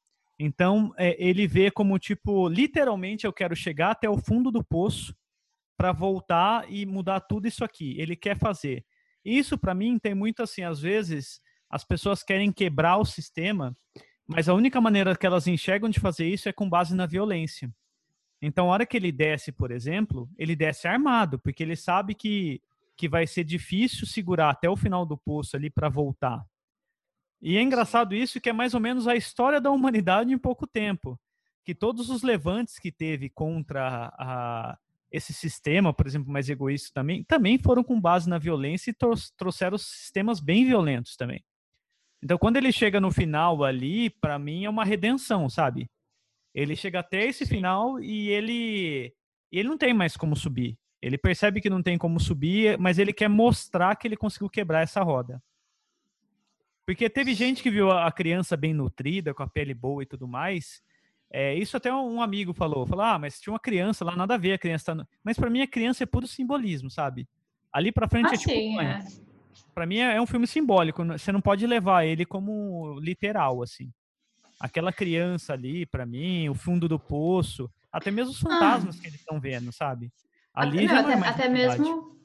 [0.44, 5.16] Então, é, ele vê como, tipo, literalmente eu quero chegar até o fundo do poço
[5.78, 7.96] para voltar e mudar tudo isso aqui.
[8.00, 8.84] Ele quer fazer.
[9.24, 13.72] Isso, para mim, tem muito assim, às vezes, as pessoas querem quebrar o sistema,
[14.26, 17.72] mas a única maneira que elas enxergam de fazer isso é com base na violência.
[18.42, 22.60] Então, a hora que ele desce, por exemplo, ele desce armado, porque ele sabe que,
[22.98, 26.44] que vai ser difícil segurar até o final do poço ali para voltar.
[27.42, 30.68] E é engraçado isso, que é mais ou menos a história da humanidade em pouco
[30.68, 31.20] tempo.
[31.66, 34.78] Que todos os levantes que teve contra a,
[35.12, 38.96] esse sistema, por exemplo, mais egoísta também, também foram com base na violência e
[39.36, 41.44] trouxeram sistemas bem violentos também.
[42.24, 45.90] Então, quando ele chega no final ali, para mim é uma redenção, sabe?
[46.54, 49.14] Ele chega até esse final e ele,
[49.52, 50.78] ele não tem mais como subir.
[51.02, 54.82] Ele percebe que não tem como subir, mas ele quer mostrar que ele conseguiu quebrar
[54.82, 55.42] essa roda.
[56.92, 60.28] Porque teve gente que viu a criança bem nutrida, com a pele boa e tudo
[60.28, 60.82] mais.
[61.32, 62.86] É, isso até um amigo falou.
[62.86, 64.94] Falou, ah, mas tinha uma criança lá, nada a ver a criança.
[64.94, 65.08] Tá...
[65.24, 67.30] Mas para mim a criança é puro simbolismo, sabe?
[67.72, 68.52] Ali para frente ah, é tipo.
[68.52, 69.06] Sim, é.
[69.74, 71.02] Para mim é um filme simbólico.
[71.06, 73.90] Você não pode levar ele como literal, assim.
[74.60, 79.02] aquela criança ali, para mim, o fundo do poço, até mesmo os fantasmas Ah.
[79.02, 80.12] que eles estão vendo, sabe?
[80.54, 81.80] Ali Até, não, não é até, mais até verdade.
[81.80, 82.21] mesmo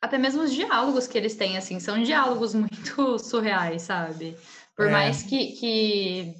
[0.00, 4.36] até mesmo os diálogos que eles têm assim são diálogos muito surreais, sabe?
[4.76, 4.90] Por É.
[4.90, 6.34] mais que, que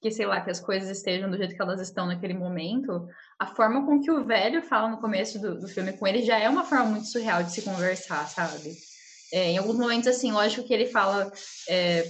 [0.00, 3.06] que sei lá que as coisas estejam do jeito que elas estão naquele momento,
[3.38, 6.40] a forma com que o velho fala no começo do, do filme com ele já
[6.40, 8.76] é uma forma muito surreal de se conversar, sabe?
[9.32, 11.32] É, em alguns momentos assim, lógico que ele fala
[11.68, 12.02] é,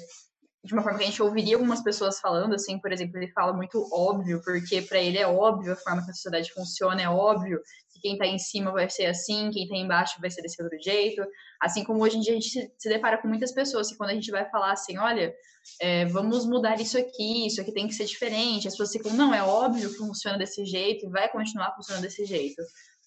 [0.64, 3.52] de uma forma que a gente ouviria algumas pessoas falando, assim, por exemplo, ele fala
[3.52, 7.60] muito óbvio, porque para ele é óbvio a forma que a sociedade funciona, é óbvio
[8.02, 11.22] quem tá em cima vai ser assim, quem tá embaixo vai ser desse outro jeito.
[11.60, 14.10] Assim como hoje em dia a gente se, se depara com muitas pessoas que quando
[14.10, 15.32] a gente vai falar assim, olha,
[15.80, 19.32] é, vamos mudar isso aqui, isso aqui tem que ser diferente, as pessoas ficam, não,
[19.32, 22.60] é óbvio que funciona desse jeito e vai continuar funcionando desse jeito.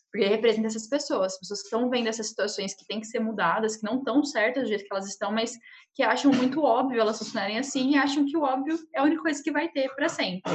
[0.10, 3.19] Porque representa essas pessoas, as pessoas que estão vendo essas situações que têm que ser
[3.19, 5.51] mudadas, que não estão certas do jeito que elas estão, mas
[5.93, 9.21] que acham muito óbvio elas funcionarem assim e acham que o óbvio é a única
[9.21, 10.53] coisa que vai ter para sempre.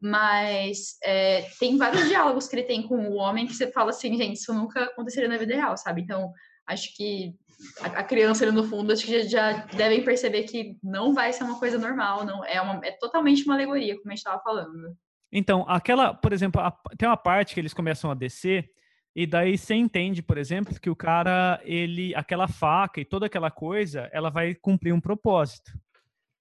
[0.00, 4.16] Mas é, tem vários diálogos que ele tem com o homem que você fala assim,
[4.16, 6.02] gente, isso nunca aconteceria na vida real, sabe?
[6.02, 6.32] Então,
[6.66, 7.34] acho que
[7.80, 11.32] a, a criança ali no fundo, acho que já, já devem perceber que não vai
[11.32, 14.42] ser uma coisa normal, não é, uma, é totalmente uma alegoria, como a gente estava
[14.42, 14.96] falando.
[15.32, 18.70] Então, aquela, por exemplo, a- tem uma parte que eles começam a descer
[19.14, 23.50] e daí você entende, por exemplo, que o cara, ele, aquela faca e toda aquela
[23.50, 25.72] coisa, ela vai cumprir um propósito.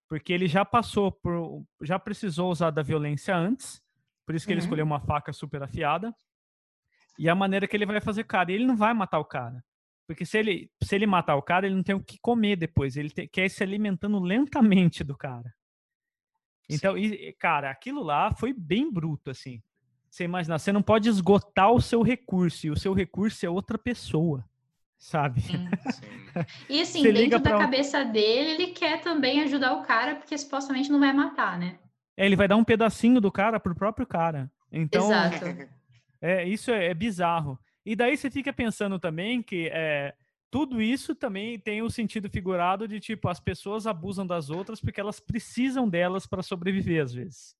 [0.07, 3.81] Porque ele já passou por, já precisou usar da violência antes,
[4.25, 4.65] por isso que ele Uhum.
[4.65, 6.15] escolheu uma faca super afiada.
[7.17, 9.63] E a maneira que ele vai fazer cara, ele não vai matar o cara.
[10.07, 12.95] Porque se ele, se ele matar o cara, ele não tem o que comer depois,
[12.97, 15.51] ele tem- quer ir se alimentando lentamente do cara.
[16.69, 19.61] Então, e, cara, aquilo lá foi bem bruto, assim.
[20.09, 23.77] Você imagina, você não pode esgotar o seu recurso, e o seu recurso é outra
[23.77, 24.43] pessoa,
[25.05, 25.41] sabe?
[25.41, 25.69] Sim.
[25.91, 26.25] Sim.
[26.67, 30.15] E assim, Você dentro da pra um- cabeça dele, ele quer também ajudar o cara,
[30.15, 31.79] porque supostamente não vai matar, né?
[32.17, 34.51] É, ele vai dar um pedacinho do cara pro próprio cara.
[34.69, 35.45] Então, Exato.
[36.19, 37.57] é, isso é, é bizarro.
[37.85, 40.13] E daí você fica pensando também que é,
[40.51, 44.99] tudo isso também tem o sentido figurado de tipo, as pessoas abusam das outras porque
[44.99, 47.55] elas precisam delas para sobreviver, às vezes.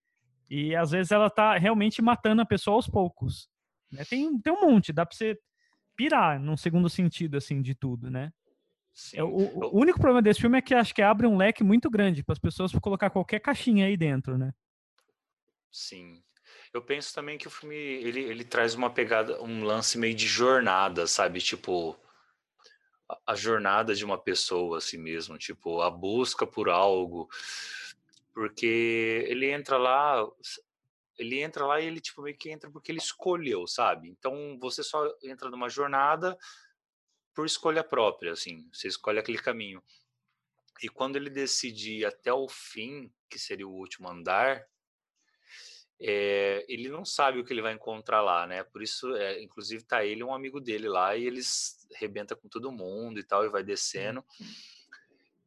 [0.49, 3.47] E às vezes ela tá realmente matando a pessoa aos poucos.
[3.89, 4.03] né?
[4.03, 5.37] Tem, tem um monte, dá pra você
[5.95, 8.31] pirar num segundo sentido, assim, de tudo, né?
[9.13, 11.89] É, o, o único problema desse filme é que acho que abre um leque muito
[11.89, 14.53] grande para as pessoas colocar qualquer caixinha aí dentro, né?
[15.69, 16.23] Sim.
[16.73, 20.27] Eu penso também que o filme ele, ele traz uma pegada, um lance meio de
[20.27, 21.41] jornada, sabe?
[21.41, 21.97] Tipo
[23.09, 27.29] a, a jornada de uma pessoa assim mesmo, tipo a busca por algo,
[28.33, 30.25] porque ele entra lá,
[31.17, 34.09] ele entra lá e ele tipo meio que entra porque ele escolheu, sabe?
[34.09, 36.37] Então você só entra numa jornada
[37.33, 39.83] por escolha própria, assim, você escolhe aquele caminho.
[40.81, 44.65] E quando ele decide ir até o fim, que seria o último andar,
[45.99, 48.63] é, ele não sabe o que ele vai encontrar lá, né?
[48.63, 52.49] Por isso, é, inclusive, tá ele e um amigo dele lá e eles rebenta com
[52.49, 54.23] todo mundo e tal, e vai descendo.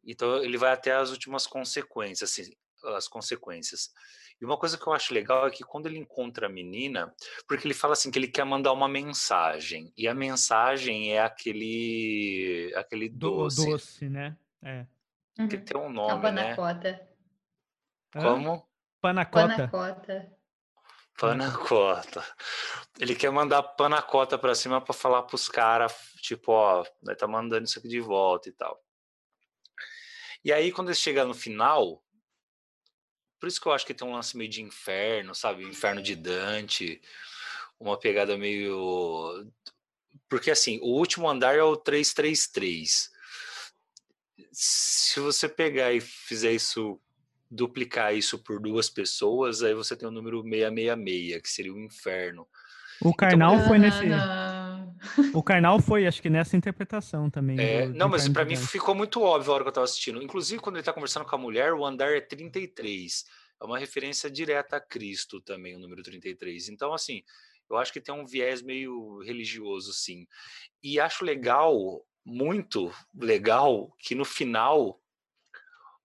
[0.05, 2.57] Então ele vai até as últimas consequências, assim,
[2.97, 3.93] as consequências.
[4.41, 7.13] E uma coisa que eu acho legal é que quando ele encontra a menina,
[7.47, 12.73] porque ele fala assim que ele quer mandar uma mensagem, e a mensagem é aquele
[12.77, 14.37] aquele Do, doce, doce, né?
[14.63, 14.87] É.
[15.39, 15.49] Uhum.
[15.49, 16.55] que tem um A nome, né?
[16.55, 17.09] panacota.
[18.15, 18.23] Hã?
[18.23, 18.69] Como?
[19.01, 19.69] Panacota.
[19.69, 20.39] Panacota.
[21.17, 22.25] Panacota.
[22.99, 27.65] Ele quer mandar panacota pra cima pra falar pros caras, tipo, ó, nós tá mandando
[27.65, 28.81] isso aqui de volta e tal.
[30.45, 32.03] E aí, quando ele chega no final,
[33.39, 35.65] por isso que eu acho que tem um lance meio de inferno, sabe?
[35.65, 37.01] Inferno de Dante,
[37.79, 39.47] uma pegada meio.
[40.29, 43.11] Porque assim, o último andar é o 333.
[44.53, 47.01] Se você pegar e fizer isso,
[47.51, 52.47] duplicar isso por duas pessoas, aí você tem o número 666, que seria o inferno.
[53.01, 54.05] O Karnal foi nesse.
[55.35, 57.59] O Karnal foi, acho que nessa interpretação também.
[57.61, 59.69] É, do- do não, mas Inferno pra de mim ficou muito óbvio a hora que
[59.69, 60.23] eu tava assistindo.
[60.23, 63.25] Inclusive, quando ele tá conversando com a mulher, o andar é 33.
[63.61, 66.69] É uma referência direta a Cristo também, o número 33.
[66.69, 67.23] Então, assim,
[67.69, 70.27] eu acho que tem um viés meio religioso, sim.
[70.83, 75.01] E acho legal, muito legal, que no final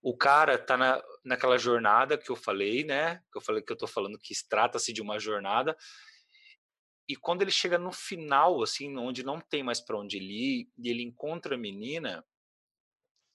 [0.02, 3.22] o cara tá na, naquela jornada que eu falei, né?
[3.32, 5.78] Que eu falei que eu tô falando que trata-se de uma jornada.
[7.08, 10.90] E quando ele chega no final, assim, onde não tem mais para onde ir, e
[10.90, 12.26] ele encontra a menina,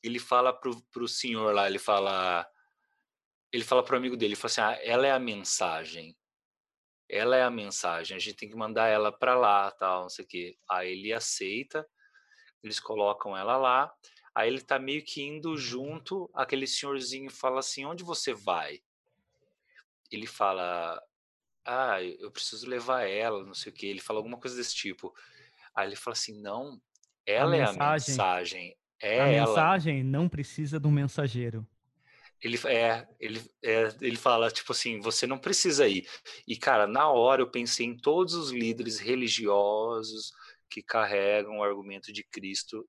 [0.03, 2.49] ele fala pro, pro senhor lá, ele fala.
[3.53, 6.17] Ele fala pro amigo dele, ele fala assim: ah, ela é a mensagem.
[7.11, 10.25] Ela é a mensagem, a gente tem que mandar ela para lá, tal, não sei
[10.25, 10.59] o quê.
[10.71, 11.89] Aí ele aceita,
[12.63, 13.91] eles colocam ela lá,
[14.35, 18.83] aí ele tá meio que indo junto, aquele senhorzinho fala assim: onde você vai?
[20.11, 21.01] ele fala:
[21.71, 23.85] Ah, eu preciso levar ela, não sei o que.
[23.85, 25.15] Ele fala alguma coisa desse tipo.
[25.75, 26.81] Aí ele fala assim: Não,
[27.27, 28.77] ela a é mensagem, a mensagem.
[29.03, 29.47] É a ela.
[29.49, 31.69] mensagem não precisa do mensageiro.
[32.41, 36.09] Ele, é, ele, é, ele fala, tipo assim, você não precisa ir.
[36.47, 40.33] E, cara, na hora eu pensei em todos os líderes religiosos
[40.71, 42.89] que carregam o argumento de Cristo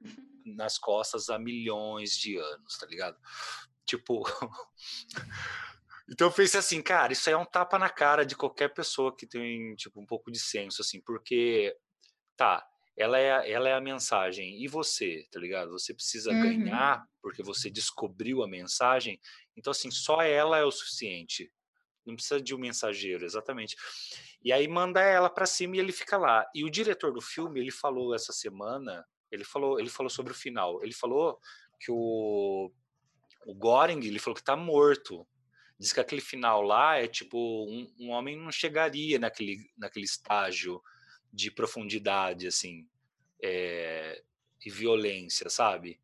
[0.46, 3.18] nas costas há milhões de anos, tá ligado?
[3.84, 4.22] Tipo.
[6.10, 9.14] então eu pensei assim, cara, isso aí é um tapa na cara de qualquer pessoa
[9.14, 11.76] que tem, tipo, um pouco de senso, assim, porque,
[12.36, 14.62] tá, ela é, ela é a mensagem.
[14.62, 15.70] E você, tá ligado?
[15.70, 16.42] Você precisa uhum.
[16.42, 19.18] ganhar porque você descobriu a mensagem.
[19.56, 21.50] Então, assim, só ela é o suficiente.
[22.04, 23.76] Não precisa de um mensageiro, exatamente.
[24.42, 26.44] E aí manda ela para cima e ele fica lá.
[26.54, 30.36] E o diretor do filme, ele falou essa semana, ele falou, ele falou sobre o
[30.36, 30.82] final.
[30.82, 31.38] Ele falou
[31.78, 32.70] que o,
[33.46, 35.26] o Goring, ele falou que tá morto.
[35.80, 40.78] Diz que aquele final lá é tipo um, um homem não chegaria naquele, naquele estágio
[41.32, 42.86] de profundidade, assim,
[43.42, 44.22] é,
[44.62, 45.98] e violência, sabe?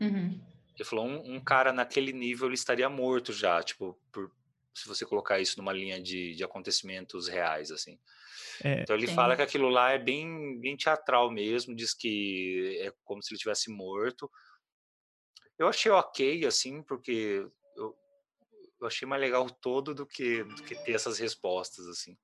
[0.00, 0.40] Uhum.
[0.76, 4.30] Ele falou, um, um, cara naquele nível ele estaria morto já, tipo, por,
[4.72, 7.98] se você colocar isso numa linha de, de acontecimentos reais, assim.
[8.62, 12.92] É, então ele fala que aquilo lá é bem, bem teatral mesmo, diz que é
[13.02, 14.30] como se ele tivesse morto.
[15.58, 17.44] Eu achei ok, assim, porque
[18.80, 22.16] eu, achei mais legal todo do que, do que ter essas respostas, assim.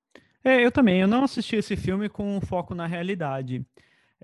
[0.43, 0.99] É, eu também.
[1.01, 3.65] Eu não assisti esse filme com foco na realidade.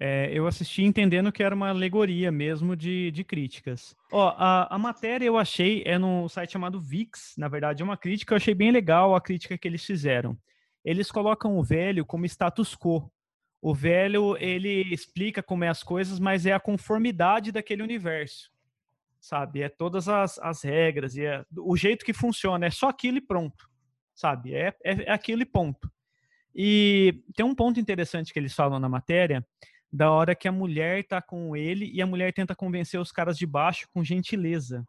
[0.02, 3.94] É, eu assisti entendendo que era uma alegoria mesmo de, de críticas.
[4.12, 7.98] Ó, a, a matéria eu achei, é num site chamado VIX, na verdade é uma
[7.98, 10.38] crítica, eu achei bem legal a crítica que eles fizeram.
[10.86, 13.12] Eles colocam o velho como status quo.
[13.62, 18.50] O velho, ele explica como é as coisas, mas é a conformidade daquele universo,
[19.20, 19.62] sabe?
[19.62, 23.22] É todas as, as regras e é o jeito que funciona, é só aquilo e
[23.22, 23.70] pronto,
[24.16, 24.54] sabe?
[24.54, 25.92] É, é, é aquilo e ponto.
[26.56, 29.46] E tem um ponto interessante que eles falam na matéria,
[29.92, 33.38] da hora que a mulher tá com ele e a mulher tenta convencer os caras
[33.38, 34.86] de baixo com gentileza.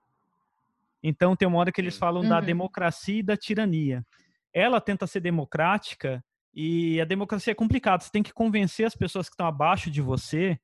[1.02, 2.28] Então tem uma hora que eles falam uhum.
[2.28, 4.04] da democracia e da tirania.
[4.52, 8.02] Ela tenta ser democrática e a democracia é complicada.
[8.02, 10.58] Você tem que convencer as pessoas que estão abaixo de você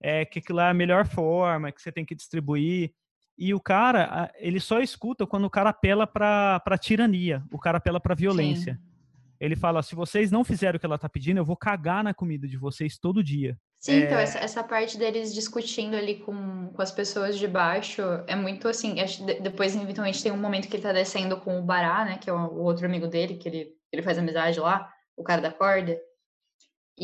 [0.00, 2.92] é, que aquilo é a melhor forma, que você tem que distribuir.
[3.36, 8.00] E o cara, ele só escuta quando o cara apela para tirania, o cara apela
[8.00, 8.74] para violência.
[8.74, 8.92] Sim.
[9.40, 12.14] Ele fala: se vocês não fizerem o que ela tá pedindo, eu vou cagar na
[12.14, 13.58] comida de vocês todo dia.
[13.80, 14.06] Sim, então, é...
[14.06, 18.68] então, essa, essa parte deles discutindo ali com, com as pessoas de baixo é muito
[18.68, 18.94] assim.
[19.42, 22.18] Depois, eventualmente, tem um momento que ele tá descendo com o Bará, né?
[22.18, 25.40] Que é o, o outro amigo dele, que ele, ele faz amizade lá, o cara
[25.40, 25.98] da corda.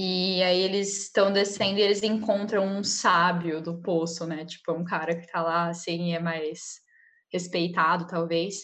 [0.01, 4.45] E aí eles estão descendo e eles encontram um sábio do poço, né?
[4.45, 6.77] Tipo, um cara que tá lá, assim, é mais
[7.33, 8.59] respeitado, talvez.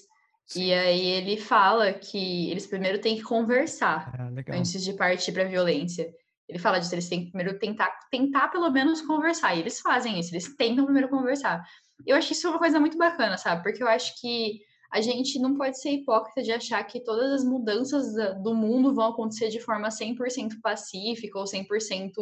[0.47, 0.67] Sim.
[0.67, 5.43] E aí ele fala que eles primeiro têm que conversar ah, antes de partir para
[5.43, 6.09] violência.
[6.49, 9.57] Ele fala disso, eles têm que primeiro tentar, tentar pelo menos conversar.
[9.57, 11.65] E eles fazem isso, eles tentam primeiro conversar.
[12.07, 13.61] Eu acho isso uma coisa muito bacana, sabe?
[13.65, 14.61] Porque eu acho que
[14.95, 19.07] a gente não pode ser hipócrita de achar que todas as mudanças do mundo vão
[19.07, 22.13] acontecer de forma 100% pacífica ou 100%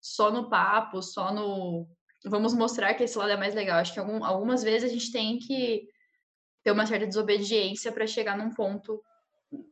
[0.00, 1.86] só no papo, só no.
[2.24, 3.78] Vamos mostrar que esse lado é mais legal.
[3.78, 5.86] Acho que algum, algumas vezes a gente tem que
[6.64, 9.00] ter uma certa desobediência para chegar num ponto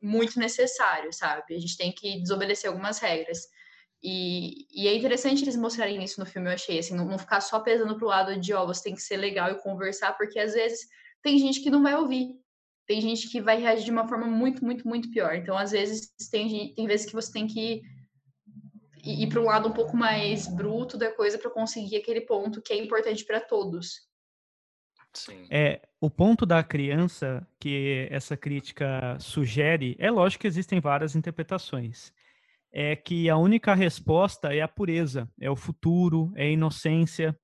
[0.01, 1.53] muito necessário, sabe?
[1.53, 3.41] A gente tem que desobedecer algumas regras.
[4.01, 7.41] E, e, é interessante eles mostrarem isso no filme, eu achei, assim, não, não ficar
[7.41, 10.39] só pesando pro lado de, ó, oh, você tem que ser legal e conversar, porque
[10.39, 10.87] às vezes
[11.27, 12.37] tem gente que não vai ouvir,
[12.87, 15.35] tem gente que vai reagir de uma forma muito, muito, muito pior.
[15.35, 17.83] Então, às vezes, tem, tem vezes que você tem que
[19.05, 22.62] ir, ir para um lado um pouco mais bruto da coisa para conseguir aquele ponto
[22.62, 24.07] que é importante para todos.
[25.12, 25.49] Sim.
[25.51, 32.12] É, o ponto da criança que essa crítica sugere, é lógico que existem várias interpretações.
[32.73, 37.37] É que a única resposta é a pureza, é o futuro, é a inocência.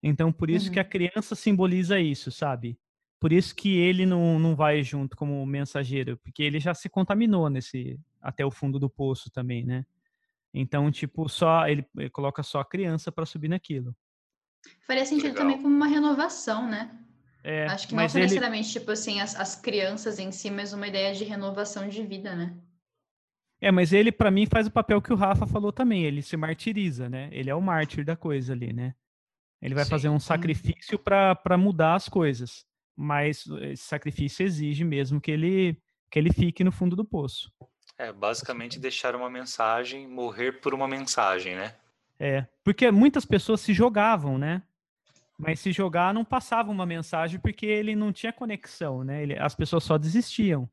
[0.00, 0.74] Então, por isso uhum.
[0.74, 2.78] que a criança simboliza isso, sabe?
[3.24, 7.48] Por isso que ele não, não vai junto como mensageiro, porque ele já se contaminou
[7.48, 9.86] nesse até o fundo do poço também, né?
[10.52, 13.96] Então, tipo, só ele, ele coloca só a criança para subir naquilo.
[14.86, 15.38] Faria sentido Legal.
[15.38, 16.98] também como uma renovação, né?
[17.42, 18.12] É, Acho que não ele...
[18.12, 22.36] necessariamente, tipo assim, as, as crianças em si, mas uma ideia de renovação de vida,
[22.36, 22.54] né?
[23.58, 26.04] É, mas ele, para mim, faz o papel que o Rafa falou também.
[26.04, 27.30] Ele se martiriza, né?
[27.32, 28.94] Ele é o mártir da coisa ali, né?
[29.62, 29.90] Ele vai Sim.
[29.90, 32.66] fazer um sacrifício para mudar as coisas.
[32.96, 35.76] Mas esse sacrifício exige mesmo que ele,
[36.10, 37.52] que ele fique no fundo do poço.
[37.98, 41.74] É, basicamente deixar uma mensagem, morrer por uma mensagem, né?
[42.18, 44.62] É, porque muitas pessoas se jogavam, né?
[45.36, 49.22] Mas se jogar não passava uma mensagem porque ele não tinha conexão, né?
[49.22, 50.70] Ele, as pessoas só desistiam.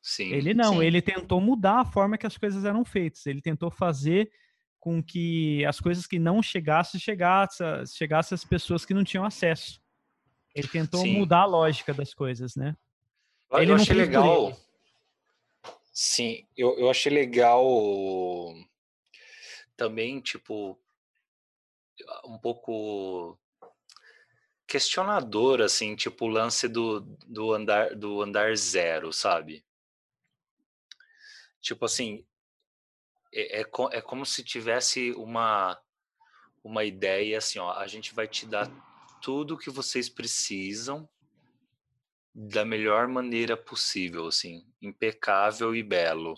[0.00, 0.30] Sim.
[0.32, 0.84] Ele não, Sim.
[0.84, 3.26] ele tentou mudar a forma que as coisas eram feitas.
[3.26, 4.30] Ele tentou fazer
[4.78, 9.80] com que as coisas que não chegassem, chegassem, chegassem às pessoas que não tinham acesso.
[10.56, 11.12] Ele tentou Sim.
[11.12, 12.74] mudar a lógica das coisas, né?
[13.50, 14.58] Eu, Ele eu não achei legal.
[15.92, 17.62] Sim, eu, eu achei legal
[19.76, 20.80] também, tipo,
[22.24, 23.38] um pouco
[24.66, 29.62] questionador, assim, tipo, o lance do, do andar do andar zero, sabe?
[31.60, 32.24] Tipo assim,
[33.30, 35.78] é, é, é como se tivesse uma,
[36.64, 38.70] uma ideia assim, ó, a gente vai te dar
[39.26, 41.08] tudo que vocês precisam
[42.32, 46.36] da melhor maneira possível, assim, impecável e belo.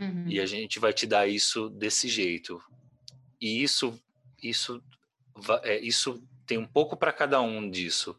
[0.00, 0.26] Uhum.
[0.26, 2.58] E a gente vai te dar isso desse jeito.
[3.38, 4.02] E isso,
[4.42, 4.82] isso,
[5.64, 8.18] é, isso tem um pouco para cada um disso,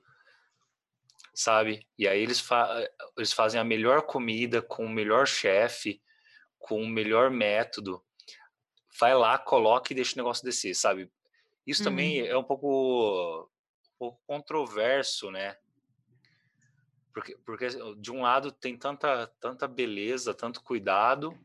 [1.34, 1.88] sabe?
[1.98, 2.88] E aí eles, fa
[3.18, 6.00] eles fazem a melhor comida com o melhor chefe,
[6.60, 8.00] com o melhor método.
[9.00, 11.12] Vai lá, coloca e deixa o negócio descer, sabe?
[11.66, 13.50] Isso também é um pouco,
[13.98, 15.58] pouco controverso, né?
[17.14, 21.38] Porque, porque de um lado tem tanta, tanta beleza, tanto cuidado,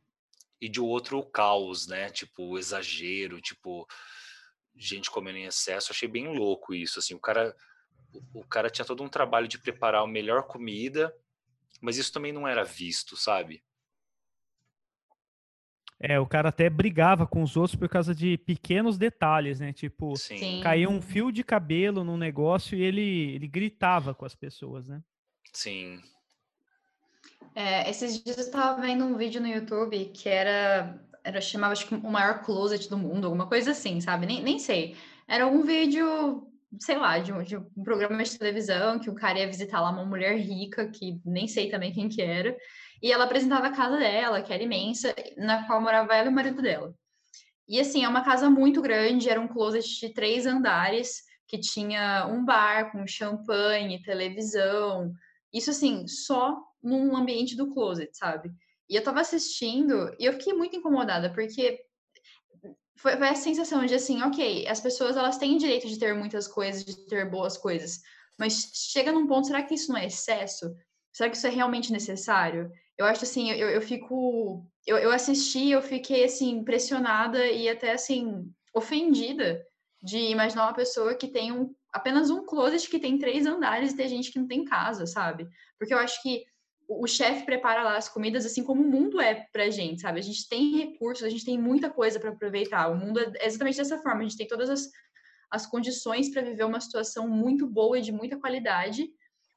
[0.61, 2.11] e de outro o caos, né?
[2.11, 3.89] Tipo, o exagero, tipo,
[4.77, 5.91] gente comendo em excesso.
[5.91, 7.15] Achei bem louco isso, assim.
[7.15, 7.57] O cara,
[8.35, 11.15] o cara tinha todo um trabalho de preparar a melhor comida,
[11.81, 13.65] mas isso também não era visto, sabe?
[16.03, 19.71] É, o cara até brigava com os outros por causa de pequenos detalhes, né?
[19.71, 20.61] Tipo, Sim.
[20.63, 25.03] Caía um fio de cabelo num negócio e ele, ele gritava com as pessoas, né?
[25.53, 26.01] Sim.
[27.55, 31.87] É, esses dias eu estava vendo um vídeo no YouTube que era, era chamava acho
[31.87, 34.25] que o maior closet do mundo, alguma coisa assim, sabe?
[34.25, 34.97] Nem, nem sei.
[35.29, 39.39] Era um vídeo, sei lá, de um, de um programa de televisão que o cara
[39.39, 42.57] ia visitar lá uma mulher rica, que nem sei também quem que era,
[43.03, 46.35] e ela apresentava a casa dela, que era imensa, na qual morava ela e o
[46.35, 46.95] marido dela.
[47.69, 52.27] E assim, é uma casa muito grande, era um closet de três andares, que tinha
[52.27, 55.13] um bar com champanhe, televisão,
[55.53, 58.51] isso assim, só num ambiente do closet, sabe?
[58.89, 61.81] E eu tava assistindo e eu fiquei muito incomodada, porque
[62.97, 66.47] foi, foi a sensação de assim, ok, as pessoas elas têm direito de ter muitas
[66.47, 68.01] coisas, de ter boas coisas,
[68.39, 70.75] mas chega num ponto, será que isso não é excesso?
[71.13, 72.71] Será que isso é realmente necessário?
[73.01, 74.63] Eu acho assim, eu, eu fico.
[74.87, 79.65] Eu, eu assisti, eu fiquei assim, impressionada e até assim, ofendida
[80.03, 83.97] de imaginar uma pessoa que tem um, apenas um closet que tem três andares e
[83.97, 85.49] ter gente que não tem casa, sabe?
[85.79, 86.45] Porque eu acho que
[86.87, 90.19] o, chefe prepara lá as comidas assim como o mundo é pra gente, sabe?
[90.21, 92.89] A gente tem recursos, a gente tem muita coisa para aproveitar.
[92.89, 94.91] O mundo é exatamente dessa forma, a gente tem todas as,
[95.51, 99.11] as condições para viver uma situação muito boa e de muita qualidade.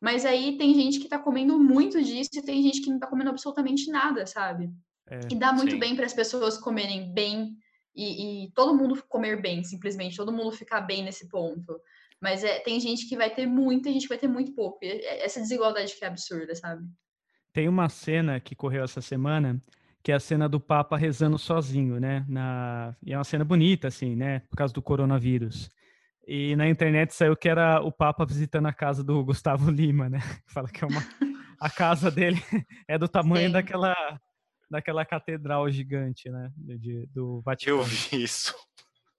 [0.04, 3.08] Mas aí tem gente que tá comendo muito disso e tem gente que não tá
[3.08, 4.70] comendo absolutamente nada, sabe?
[5.08, 5.80] É, E dá muito sim.
[5.80, 7.56] bem para as pessoas comerem bem
[7.96, 11.80] e, e todo mundo comer bem, simplesmente, todo mundo ficar bem nesse ponto.
[12.20, 14.80] Mas é, tem gente que vai ter muito e gente que vai ter muito pouco.
[14.84, 16.86] E é- essa desigualdade que é absurda, sabe?
[17.54, 19.62] Tem uma cena que correu essa semana,
[20.02, 22.26] que é a cena do Papa rezando sozinho, né?
[22.28, 22.94] Na...
[23.02, 24.40] E é uma cena bonita, assim, né?
[24.50, 25.70] Por causa do coronavírus.
[26.26, 30.20] E na internet saiu que era o Papa visitando a casa do Gustavo Lima, né?
[30.48, 31.02] Fala que é uma...
[31.60, 32.42] a casa dele
[32.88, 33.54] é do tamanho Sim.
[33.54, 33.96] daquela,
[34.70, 36.52] daquela catedral gigante, né?
[36.56, 37.80] De- do Vaticano.
[37.80, 38.56] Eu vi isso.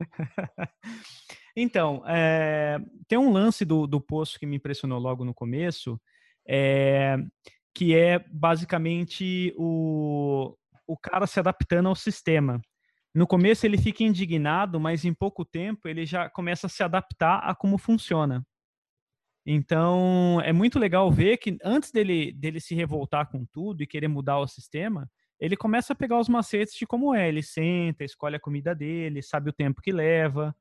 [1.56, 6.00] Então, é, tem um lance do, do post que me impressionou logo no começo,
[6.48, 7.16] é,
[7.72, 12.60] que é basicamente o, o cara se adaptando ao sistema.
[13.14, 17.38] No começo ele fica indignado, mas em pouco tempo ele já começa a se adaptar
[17.38, 18.44] a como funciona.
[19.46, 24.08] Então, é muito legal ver que antes dele, dele se revoltar com tudo e querer
[24.08, 27.28] mudar o sistema, ele começa a pegar os macetes de como é.
[27.28, 30.56] Ele senta, escolhe a comida dele, sabe o tempo que leva,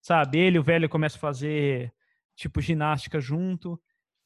[0.00, 0.38] sabe?
[0.38, 1.92] Ele, o velho, começa a fazer,
[2.36, 3.80] tipo, ginástica junto.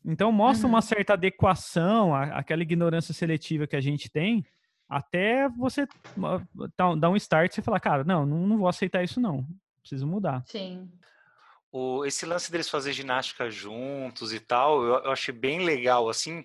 [0.05, 0.75] Então, mostra Uhum.
[0.75, 4.45] uma certa adequação à- àquela ignorância seletiva que a gente tem,
[4.97, 5.87] até você
[6.23, 9.47] ah, dar um start e falar, cara, não, não, vou aceitar isso não,
[9.81, 10.45] preciso mudar.
[10.47, 10.91] Sim.
[11.71, 16.45] O, esse lance deles fazer ginástica juntos e tal, eu, eu achei bem legal, assim,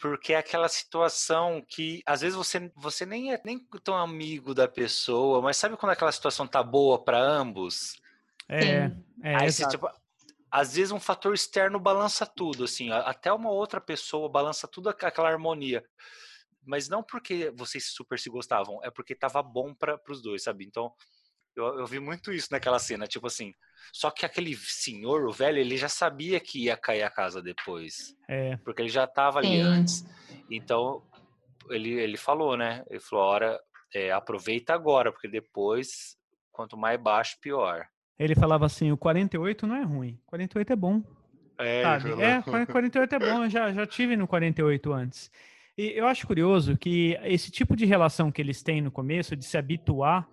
[0.00, 4.66] porque é aquela situação que às vezes você, você nem é nem tão amigo da
[4.66, 7.94] pessoa, mas sabe quando aquela situação tá boa para ambos?
[8.48, 8.90] É,
[9.22, 9.88] é, Aí você, tipo,
[10.50, 15.06] às vezes um fator externo balança tudo, assim, até uma outra pessoa balança tudo aqu-
[15.06, 15.84] aquela harmonia.
[16.66, 20.64] Mas não porque vocês super se gostavam, é porque tava bom para os dois, sabe?
[20.64, 20.92] Então,
[21.54, 23.54] eu, eu vi muito isso naquela cena, tipo assim.
[23.92, 28.14] Só que aquele senhor, o velho, ele já sabia que ia cair a casa depois,
[28.28, 29.60] é, porque ele já tava ali Sim.
[29.60, 30.04] antes.
[30.50, 31.02] Então,
[31.70, 32.84] ele, ele falou, né?
[32.90, 33.60] Ele falou, hora,
[33.94, 36.16] é, aproveita agora, porque depois,
[36.52, 37.86] quanto mais baixo, pior.
[38.18, 41.02] Ele falava assim, o 48 não é ruim, 48 é bom.
[41.58, 42.10] É, Sabe?
[42.22, 45.30] É, 48 é bom, eu já, já tive no 48 antes.
[45.76, 49.44] E eu acho curioso que esse tipo de relação que eles têm no começo, de
[49.44, 50.26] se habituar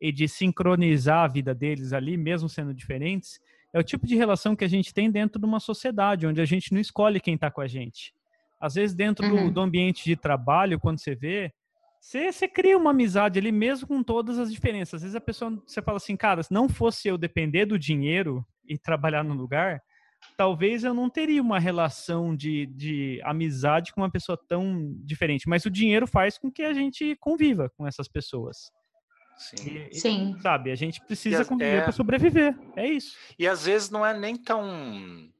[0.00, 3.40] e de sincronizar a vida deles ali, mesmo sendo diferentes,
[3.72, 6.44] é o tipo de relação que a gente tem dentro de uma sociedade, onde a
[6.44, 8.12] gente não escolhe quem está com a gente.
[8.60, 9.46] Às vezes, dentro uhum.
[9.46, 11.52] do, do, ambiente de trabalho, quando você vê,
[12.00, 14.94] você, você, cria uma amizade ali mesmo com todas as diferenças.
[14.94, 18.44] Às vezes a pessoa, você fala assim, cara, se não fosse eu depender do dinheiro
[18.66, 19.80] e trabalhar no lugar,
[20.36, 25.48] talvez eu não teria uma relação de, de amizade com uma pessoa tão diferente.
[25.48, 28.70] Mas o dinheiro faz com que a gente conviva com essas pessoas.
[29.36, 29.88] Sim.
[29.90, 30.36] E, Sim.
[30.40, 31.80] Sabe, a gente precisa conviver é...
[31.82, 32.58] para sobreviver.
[32.76, 33.16] É isso.
[33.38, 35.30] E às vezes não é nem tão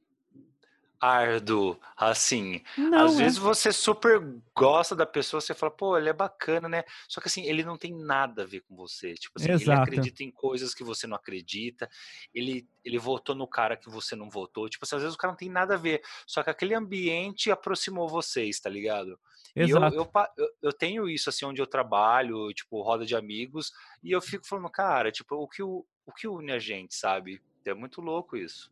[1.01, 2.61] árduo, assim.
[2.77, 3.23] Não, Às é.
[3.23, 4.21] vezes você super
[4.55, 6.83] gosta da pessoa, você fala, pô, ele é bacana, né?
[7.07, 9.15] Só que assim, ele não tem nada a ver com você.
[9.15, 9.71] Tipo assim, Exato.
[9.71, 11.89] ele acredita em coisas que você não acredita,
[12.31, 14.69] ele, ele votou no cara que você não votou.
[14.69, 16.03] Tipo assim, às vezes o cara não tem nada a ver.
[16.27, 19.19] Só que aquele ambiente aproximou vocês, tá ligado?
[19.55, 19.95] Exato.
[19.95, 23.71] E eu, eu, eu, tenho isso, assim, onde eu trabalho, tipo, roda de amigos,
[24.03, 27.41] e eu fico falando, cara, tipo, o que, o, o que une a gente, sabe?
[27.65, 28.71] É muito louco isso.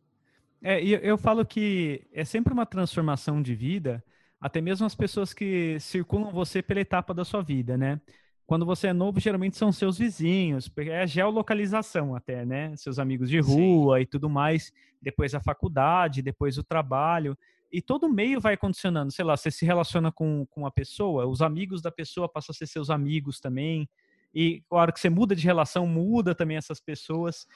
[0.62, 4.04] É, e eu falo que é sempre uma transformação de vida,
[4.40, 8.00] até mesmo as pessoas que circulam você pela etapa da sua vida, né?
[8.46, 12.74] Quando você é novo, geralmente são seus vizinhos, porque é a geolocalização até, né?
[12.76, 14.02] Seus amigos de rua Sim.
[14.02, 14.72] e tudo mais.
[15.00, 17.38] Depois a faculdade, depois o trabalho.
[17.70, 19.12] E todo meio vai condicionando.
[19.12, 22.56] Sei lá, você se relaciona com, com uma pessoa, os amigos da pessoa passam a
[22.56, 23.88] ser seus amigos também.
[24.34, 27.46] E a hora que você muda de relação, muda também essas pessoas.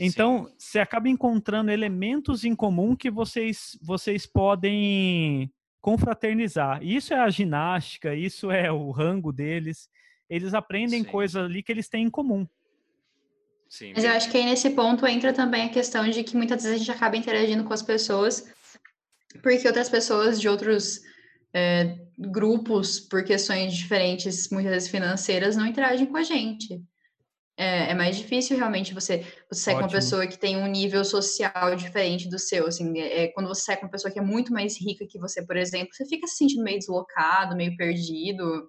[0.00, 0.54] Então, Sim.
[0.58, 6.82] você acaba encontrando elementos em comum que vocês, vocês podem confraternizar.
[6.82, 9.88] Isso é a ginástica, isso é o rango deles.
[10.28, 11.10] Eles aprendem Sim.
[11.10, 12.46] coisas ali que eles têm em comum.
[13.68, 13.92] Sim.
[13.94, 16.76] Mas eu acho que aí nesse ponto entra também a questão de que muitas vezes
[16.76, 18.52] a gente acaba interagindo com as pessoas
[19.42, 21.00] porque outras pessoas de outros
[21.54, 26.82] é, grupos, por questões diferentes, muitas vezes financeiras, não interagem com a gente.
[27.62, 29.18] É, é, mais difícil realmente você,
[29.50, 32.66] você sair com uma pessoa que tem um nível social diferente do seu.
[32.66, 35.18] Assim, é, é, quando você sai com uma pessoa que é muito mais rica que
[35.18, 38.66] você, por exemplo, você fica se sentindo meio deslocado, meio perdido.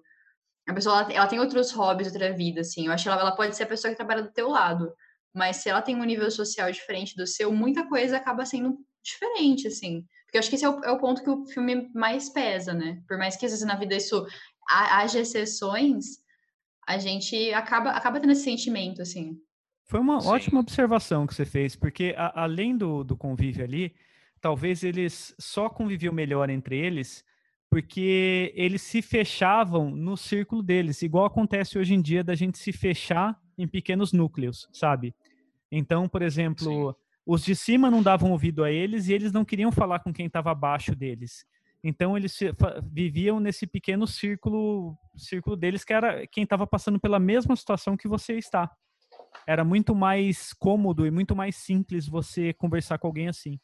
[0.68, 2.84] A pessoa ela, ela tem outros hobbies, outra vida, assim.
[2.84, 4.92] Eu acho que ela, ela pode ser a pessoa que trabalha do teu lado,
[5.34, 9.68] mas se ela tem um nível social diferente do seu, muita coisa acaba sendo diferente,
[9.68, 10.04] assim.
[10.26, 12.74] Porque eu acho que esse é o, é o ponto que o filme mais pesa,
[12.74, 13.00] né?
[13.08, 14.26] Por mais que às vezes na vida isso
[14.68, 16.21] haja exceções,
[16.86, 19.38] a gente acaba, acaba tendo esse sentimento, assim.
[19.84, 20.28] Foi uma Sim.
[20.28, 23.94] ótima observação que você fez, porque a, além do, do convívio ali,
[24.40, 27.24] talvez eles só conviviam melhor entre eles
[27.72, 32.70] porque eles se fechavam no círculo deles, igual acontece hoje em dia da gente se
[32.70, 35.14] fechar em pequenos núcleos, sabe?
[35.70, 36.98] Então, por exemplo, Sim.
[37.24, 40.26] os de cima não davam ouvido a eles e eles não queriam falar com quem
[40.26, 41.46] estava abaixo deles.
[41.84, 42.38] Então eles
[42.92, 48.06] viviam nesse pequeno círculo, círculo deles que era quem estava passando pela mesma situação que
[48.06, 48.70] você está.
[49.46, 53.58] Era muito mais cômodo e muito mais simples você conversar com alguém assim.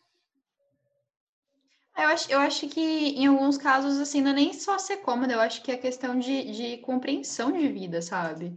[1.96, 5.32] Eu acho, eu acho que em alguns casos, assim, não é nem só ser cômodo,
[5.32, 8.56] eu acho que é questão de, de compreensão de vida, sabe?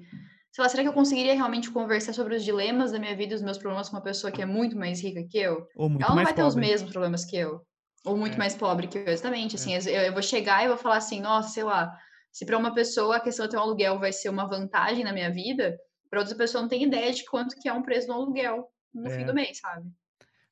[0.51, 3.41] Sei lá, será que eu conseguiria realmente conversar sobre os dilemas da minha vida, os
[3.41, 5.67] meus problemas com uma pessoa que é muito mais rica que eu?
[5.75, 6.33] Ela não vai pobre.
[6.35, 7.65] ter os mesmos problemas que eu.
[8.05, 8.37] Ou muito é.
[8.37, 9.55] mais pobre que eu, exatamente.
[9.55, 9.79] Assim, é.
[9.79, 11.95] eu, eu, vou chegar e vou falar assim, nossa, sei lá,
[12.31, 15.13] se para uma pessoa a questão de ter um aluguel vai ser uma vantagem na
[15.13, 15.77] minha vida,
[16.09, 19.07] para outra pessoa não tem ideia de quanto que é um preço no aluguel no
[19.07, 19.17] é.
[19.17, 19.87] fim do mês, sabe?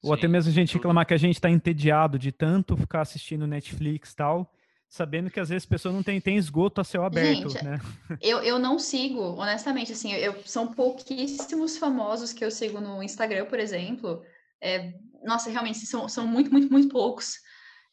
[0.01, 0.17] Ou Sim.
[0.17, 4.11] até mesmo a gente reclamar que a gente está entediado de tanto ficar assistindo Netflix
[4.11, 4.53] e tal,
[4.87, 7.79] sabendo que às vezes a pessoa não tem, tem esgoto a céu aberto, gente, né?
[8.21, 13.45] Eu, eu não sigo, honestamente, assim, eu, são pouquíssimos famosos que eu sigo no Instagram,
[13.45, 14.23] por exemplo,
[14.61, 14.93] é,
[15.23, 17.35] nossa, realmente são, são muito, muito, muito poucos.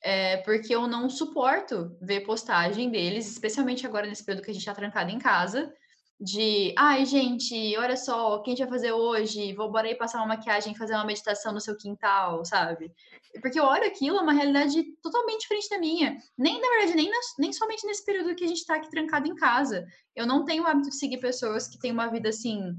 [0.02, 4.62] É, porque eu não suporto ver postagem deles, especialmente agora nesse período que a gente
[4.62, 5.72] está trancado em casa,
[6.18, 9.52] de ai, gente, olha só, o que a gente vai fazer hoje?
[9.52, 12.90] Vou bora aí passar uma maquiagem fazer uma meditação no seu quintal, sabe?
[13.42, 16.16] Porque eu olho aquilo, é uma realidade totalmente diferente da minha.
[16.38, 19.34] Nem, na verdade, nem, nem somente nesse período que a gente está aqui trancado em
[19.34, 19.86] casa.
[20.14, 22.74] Eu não tenho o hábito de seguir pessoas que têm uma vida assim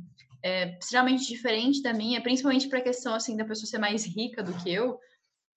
[0.48, 4.42] é, extremamente diferente da minha, principalmente para a questão assim da pessoa ser mais rica
[4.42, 4.98] do que eu,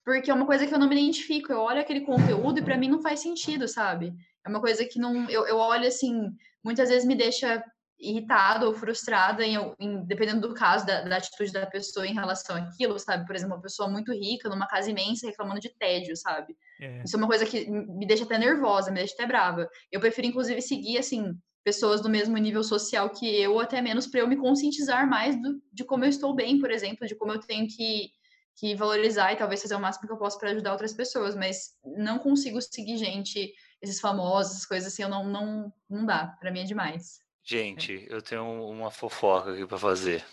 [0.03, 1.51] porque é uma coisa que eu não me identifico.
[1.51, 4.13] Eu olho aquele conteúdo e para mim não faz sentido, sabe?
[4.45, 6.29] É uma coisa que não eu, eu olho assim,
[6.63, 7.63] muitas vezes me deixa
[7.99, 12.55] irritada ou frustrada, em, em- dependendo do caso, da, da atitude da pessoa em relação
[12.55, 13.27] àquilo, sabe?
[13.27, 16.57] Por exemplo, uma pessoa muito rica numa casa imensa reclamando de tédio, sabe?
[16.81, 17.03] É.
[17.03, 19.69] Isso é uma coisa que me deixa até nervosa, me deixa até brava.
[19.91, 24.07] Eu prefiro, inclusive, seguir, assim, pessoas do mesmo nível social que eu, ou até menos,
[24.07, 27.31] para eu me conscientizar mais do, de como eu estou bem, por exemplo, de como
[27.31, 28.11] eu tenho que,
[28.55, 31.75] que valorizar e talvez fazer o máximo que eu posso para ajudar outras pessoas, mas
[31.83, 36.51] não consigo seguir gente, esses famosos, essas coisas assim, eu não, não, não dá, para
[36.51, 37.19] mim é demais.
[37.43, 40.23] Gente, eu tenho uma fofoca aqui pra fazer.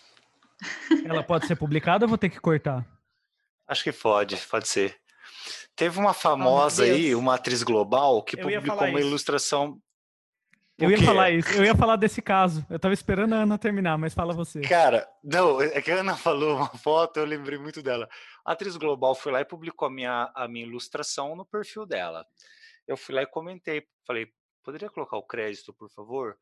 [1.04, 2.86] Ela pode ser publicada ou vou ter que cortar?
[3.66, 4.96] Acho que pode, pode ser.
[5.76, 7.20] Teve uma famosa aí, Deus.
[7.20, 9.08] uma atriz global, que Eu publicou uma isso.
[9.08, 9.80] ilustração.
[10.78, 12.64] Eu ia falar isso, eu ia falar desse caso.
[12.70, 14.60] Eu tava esperando a Ana terminar, mas fala você.
[14.60, 18.08] Cara, não, é que a Ana falou uma foto, eu lembrei muito dela.
[18.44, 22.24] A atriz global foi lá e publicou a minha, a minha ilustração no perfil dela.
[22.86, 24.28] Eu fui lá e comentei, falei,
[24.62, 26.38] poderia colocar o crédito, por favor?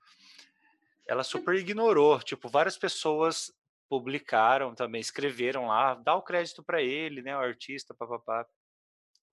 [1.08, 3.50] Ela super ignorou, tipo, várias pessoas
[3.88, 8.46] publicaram também, escreveram lá, dá o crédito para ele, né, o artista, papapá.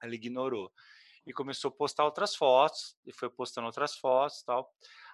[0.02, 0.72] Ela ignorou.
[1.26, 4.70] E começou a postar outras fotos, e foi postando outras fotos tal.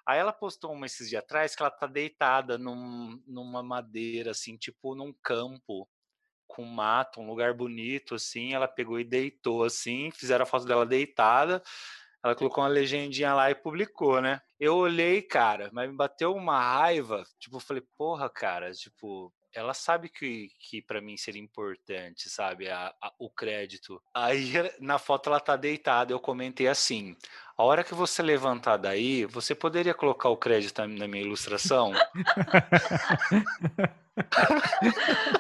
[0.06, 4.58] Aí ela postou uma esses dias atrás que ela tá deitada num, numa madeira, assim,
[4.58, 5.88] tipo num campo
[6.48, 8.54] com mato, um lugar bonito, assim.
[8.54, 11.62] Ela pegou e deitou, assim, fizeram a foto dela deitada.
[12.24, 14.42] Ela colocou uma legendinha lá e publicou, né?
[14.60, 17.24] Eu olhei, cara, mas me bateu uma raiva.
[17.40, 22.94] Tipo, falei, porra, cara, tipo, ela sabe que, que para mim seria importante, sabe, a,
[23.02, 24.02] a- o crédito.
[24.14, 27.16] Aí na foto ela tá deitada, eu comentei assim:
[27.58, 31.92] a hora que você levantar daí, você poderia colocar o crédito na, minha ilustração?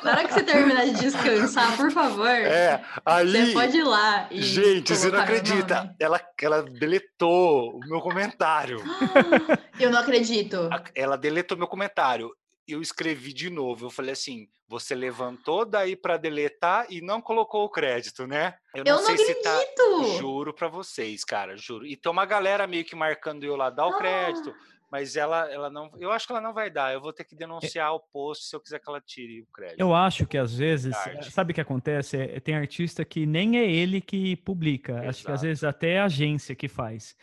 [0.03, 3.28] Na hora que você terminar de descansar, por favor, é, aí.
[3.47, 5.93] você pode ir lá e Gente, você não acredita.
[5.99, 8.82] Ela, ela deletou o meu comentário.
[9.80, 10.70] Eu não acredito.
[10.95, 12.34] Ela deletou meu comentário.
[12.72, 13.86] Eu escrevi de novo.
[13.86, 18.55] Eu falei assim: você levantou daí para deletar e não colocou o crédito, né?
[18.74, 19.51] Eu não sei se tá.
[19.55, 20.17] acredito!
[20.20, 21.86] Juro pra vocês, cara, juro.
[21.86, 24.53] E tem uma galera meio que marcando eu lá, dá o crédito.
[24.91, 25.91] Mas ela, ela não.
[25.99, 26.93] Eu acho que ela não vai dar.
[26.93, 29.80] Eu vou ter que denunciar o post se eu quiser que ela tire o crédito.
[29.80, 31.32] Eu acho que às vezes, Tarde.
[31.32, 32.17] sabe o que acontece?
[32.17, 35.07] É, tem artista que nem é ele que publica.
[35.07, 35.41] Acho que às Exato.
[35.41, 37.15] vezes até é a agência que faz.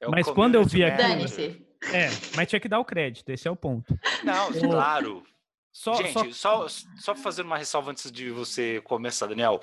[0.00, 1.69] É mas quando eu vi aquilo-.
[1.92, 3.98] É, mas tinha que dar o crédito, esse é o ponto.
[4.22, 5.26] Não, Eu- claro.
[5.72, 9.60] Só, Gente, só- só, só fazendo uma ressalva antes de você começar, Daniel.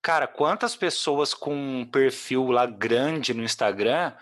[0.00, 4.12] Cara, quantas pessoas com um perfil lá grande no Instagram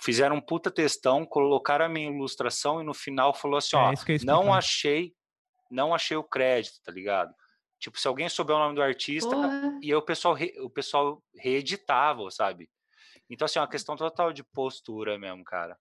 [0.00, 3.92] fizeram um puta textão, colocaram a minha ilustração e no final falou assim, É, ó,
[4.24, 5.14] não achei,
[5.70, 7.32] não achei o crédito, tá ligado?
[7.78, 9.78] Tipo, se alguém souber o nome do artista, Porra.
[9.82, 12.68] e aí o pessoal, re- o pessoal reeditava, sabe?
[13.28, 15.76] Então, assim, é uma questão total de postura mesmo, cara.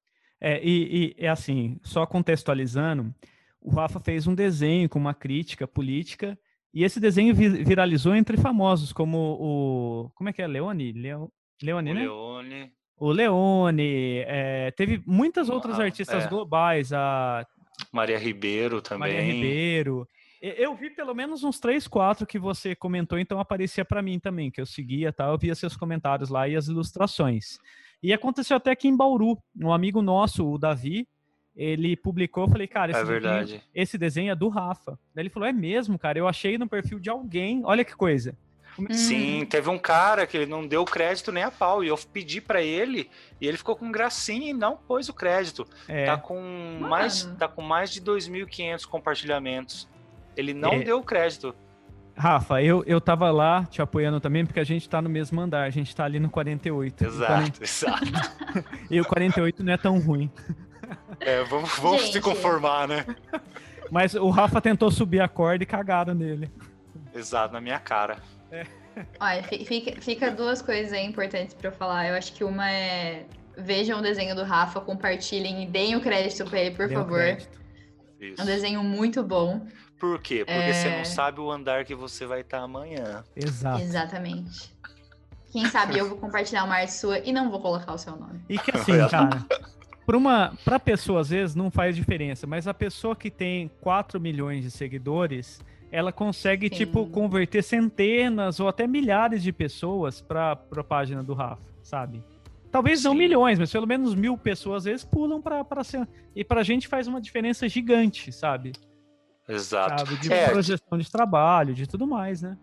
[0.46, 3.16] É, e, e é assim, só contextualizando,
[3.62, 6.38] o Rafa fez um desenho com uma crítica política,
[6.74, 10.12] e esse desenho vi- viralizou entre famosos, como o.
[10.16, 10.48] Como é que é?
[10.48, 10.91] Leone?
[10.91, 11.32] Leo,
[11.62, 12.02] Leone, O né?
[12.02, 16.28] Leone, O Leone, é, teve muitas outras Ah, artistas é.
[16.28, 17.46] globais, a
[17.91, 19.14] Maria Ribeiro também.
[19.14, 20.06] Maria Ribeiro.
[20.41, 24.52] Eu vi pelo menos uns três, quatro que você comentou, então aparecia para mim também,
[24.52, 25.28] que eu seguia, tá?
[25.28, 27.58] Eu via seus comentários lá e as ilustrações.
[28.04, 31.08] E aconteceu até aqui em Bauru, um amigo nosso, o Davi,
[31.56, 33.64] ele publicou, eu falei, cara, esse, É desenho, verdade.
[33.74, 34.99] esse desenho é do Rafa.
[35.16, 38.36] Daí ele falou, é mesmo, cara, eu achei no perfil de alguém, olha que coisa.
[38.78, 38.88] Hum.
[38.91, 41.84] Sim, teve um cara que ele não deu crédito nem a pau.
[41.84, 43.08] E eu pedi pra ele
[43.39, 45.64] e ele ficou com gracinha e não pôs o crédito.
[45.88, 46.41] É, Tá com
[46.82, 49.88] mais, tá com mais de 2.500 compartilhamentos.
[50.36, 50.84] Ele não É.
[50.84, 51.54] deu crédito.
[52.16, 55.64] Rafa, eu, eu tava lá te apoiando também, porque a gente tá no mesmo andar,
[55.64, 57.03] a gente tá ali no 48.
[57.03, 58.11] E o Exato, exato.
[58.11, 60.30] 40 E o 48 não é tão ruim.
[61.20, 63.05] É, vamos vamos se conformar, né?
[63.89, 66.51] Mas o Rafa tentou subir a corda e cagaram nele.
[67.14, 68.18] Exato, na minha cara.
[69.20, 72.07] Olha, fi- fica, fica duas coisas aí importantes pra eu falar.
[72.07, 73.26] Eu acho que uma é
[73.57, 77.18] vejam o desenho do Rafa, compartilhem e deem o crédito pra ele, por favor.
[77.20, 77.59] crédito.
[78.20, 78.39] Isso.
[78.39, 79.66] É um desenho muito bom.
[80.04, 80.43] Por quê?
[80.43, 80.97] Porque você É.
[80.97, 83.24] não sabe o andar que você vai estar amanhã.
[83.34, 83.82] Exato.
[83.82, 84.76] Exatamente.
[85.49, 88.41] Quem sabe eu vou compartilhar uma arte sua e não vou colocar o seu nome.
[88.49, 89.45] E que assim, cara,
[90.06, 94.20] para uma pra pessoa às vezes não faz diferença, mas a pessoa que tem 4
[94.20, 96.76] milhões de seguidores, ela consegue Sim.
[96.76, 102.22] tipo converter centenas ou até milhares de pessoas para a página do Rafa, sabe?
[102.70, 103.20] Talvez não Sim.
[103.20, 106.89] milhões, mas pelo menos mil pessoas às vezes pulam para para ser e pra gente
[106.89, 108.74] faz uma diferença gigante, sabe?
[109.48, 110.06] Exato.
[110.06, 110.18] Sabe?
[110.20, 110.50] De É.
[110.50, 112.58] projeção de trabalho, de tudo mais, né?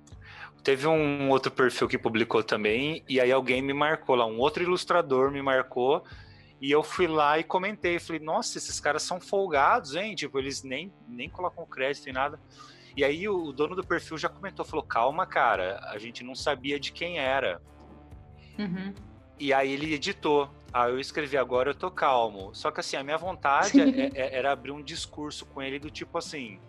[0.62, 4.62] Teve um outro perfil que publicou também, e aí alguém me marcou lá, um outro
[4.62, 6.04] ilustrador me marcou
[6.62, 10.14] E eu fui lá e comentei, falei, nossa, esses caras são folgados, hein?
[10.14, 12.38] Tipo, eles nem, nem colocam crédito em nada.
[12.94, 16.78] E aí o dono do perfil já comentou, falou, calma, cara, a gente não sabia
[16.78, 17.62] de quem era.
[18.58, 18.92] Uhum.
[19.38, 20.50] E aí ele editou.
[20.70, 22.54] Ah, eu escrevi agora, eu tô calmo.
[22.54, 25.88] Só que assim, a minha vontade é, é, era abrir um discurso com ele do
[25.90, 26.60] tipo assim,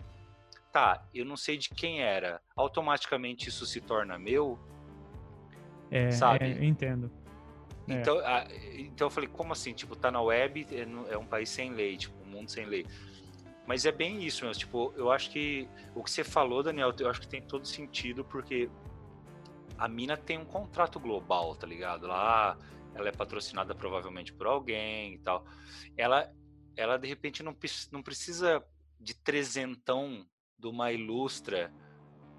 [0.72, 2.42] tá, eu não sei de quem era.
[2.56, 4.58] Automaticamente isso se torna meu?
[5.90, 6.46] É, Sabe?
[6.46, 7.12] é, eu entendo.
[7.88, 7.94] É.
[7.94, 9.74] Então, ah, então eu falei, como assim?
[9.74, 12.86] Tipo, tá na web, é, é um país sem lei, tipo, um mundo sem lei.
[13.68, 14.60] Mas é bem isso, mesmo.
[14.60, 18.24] Tipo, eu acho que o que você falou, Daniel, eu acho que tem todo sentido,
[18.24, 18.70] porque
[19.78, 22.08] a mina tem um contrato global, tá ligado?
[22.08, 22.58] Lá,
[22.94, 25.46] ela é patrocinada provavelmente por alguém e tal.
[25.98, 26.32] Ela,
[26.76, 27.56] ela de repente não,
[27.92, 28.64] não precisa
[29.00, 30.26] de trezentão
[30.62, 31.72] de uma ilustra,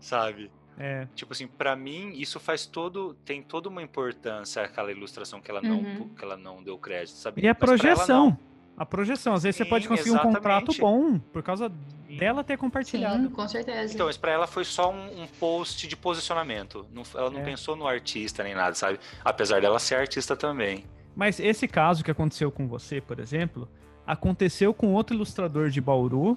[0.00, 0.50] sabe?
[0.78, 5.50] É, Tipo assim, pra mim isso faz todo, tem toda uma importância aquela ilustração que
[5.50, 6.08] ela não, Uhum.
[6.08, 7.42] que ela não deu crédito, sabe?
[7.42, 8.26] E a Mas projeção.
[8.30, 8.38] não.
[8.74, 9.34] A projeção.
[9.34, 10.80] Às vezes você Sim, pode conseguir um contrato exatamente.
[10.80, 11.70] bom por causa
[12.08, 13.24] dela ter compartilhado.
[13.24, 13.92] Sim, com certeza.
[13.94, 16.86] Então, mas pra ela foi só um, um post de posicionamento.
[16.90, 17.44] Não- ela não É.
[17.44, 18.98] pensou no artista nem nada, sabe?
[19.22, 20.86] Apesar dela ser artista também.
[21.14, 23.68] Mas esse caso que aconteceu com você, por exemplo,
[24.06, 26.36] aconteceu com outro ilustrador de Bauru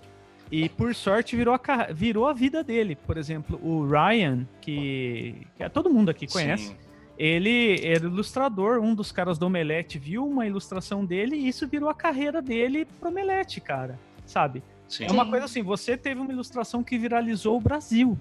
[0.52, 2.96] e por sorte virou a, virou a vida dele.
[2.96, 6.76] Por exemplo, o Ryan, que, que é- todo mundo aqui conhece, Sim,
[7.18, 11.90] ele era ilustrador, um dos caras do Omelete viu uma ilustração dele e isso virou
[11.90, 14.00] a carreira dele pro Omelete, cara.
[14.26, 14.64] Sabe?
[14.88, 15.06] sim.
[15.06, 18.18] É uma coisa assim, você teve uma ilustração que viralizou o Brasil.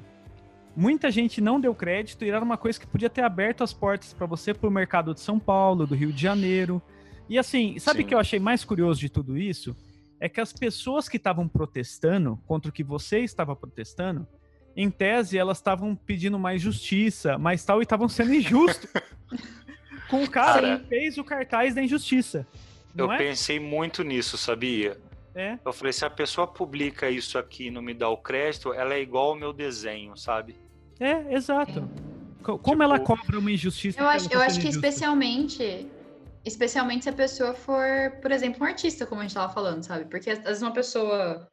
[0.76, 4.12] Muita gente não deu crédito e era uma coisa que podia ter aberto as portas
[4.12, 6.82] para você pro mercado de São Paulo, do Rio de Janeiro.
[7.28, 9.74] E assim, sabe o que eu achei mais curioso de tudo isso?
[10.24, 14.26] É que as pessoas que estavam protestando contra o que você estava protestando,
[14.74, 18.90] em tese, elas estavam pedindo mais justiça, mais tal, e estavam sendo injustos
[20.08, 20.78] com o cara Cara.
[20.78, 22.46] que fez o cartaz da injustiça.
[22.96, 23.18] Eu é?
[23.18, 24.96] pensei muito nisso, sabia?
[25.34, 25.58] É.
[25.62, 28.94] Eu falei, se a pessoa publica isso aqui e não me dá o crédito, ela
[28.94, 30.56] é igual ao meu desenho, sabe?
[30.98, 31.86] É, exato.
[32.42, 34.00] Co- Como ela Tipo, cobra uma injustiça?
[34.00, 35.86] Eu acho, ela eu tá acho que especialmente,
[36.44, 40.04] especialmente se a pessoa for, por exemplo, um artista, como a gente tava falando, sabe?
[40.04, 41.48] Porque às vezes uma pessoa,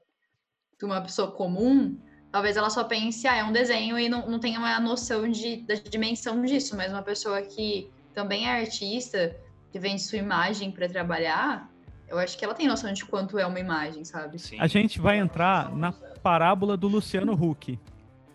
[0.84, 1.98] uma pessoa comum,
[2.32, 5.58] talvez ela só pense, ah, é um desenho e não, não tenha uma noção de,
[5.66, 9.36] da dimensão disso, mas uma pessoa que também é artista,
[9.72, 11.72] que vende sua imagem para trabalhar,
[12.10, 14.38] eu acho que ela tem noção de quanto é uma imagem, sabe?
[14.38, 14.60] Sim.
[14.60, 17.80] A gente vai entrar na parábola do Luciano Huck.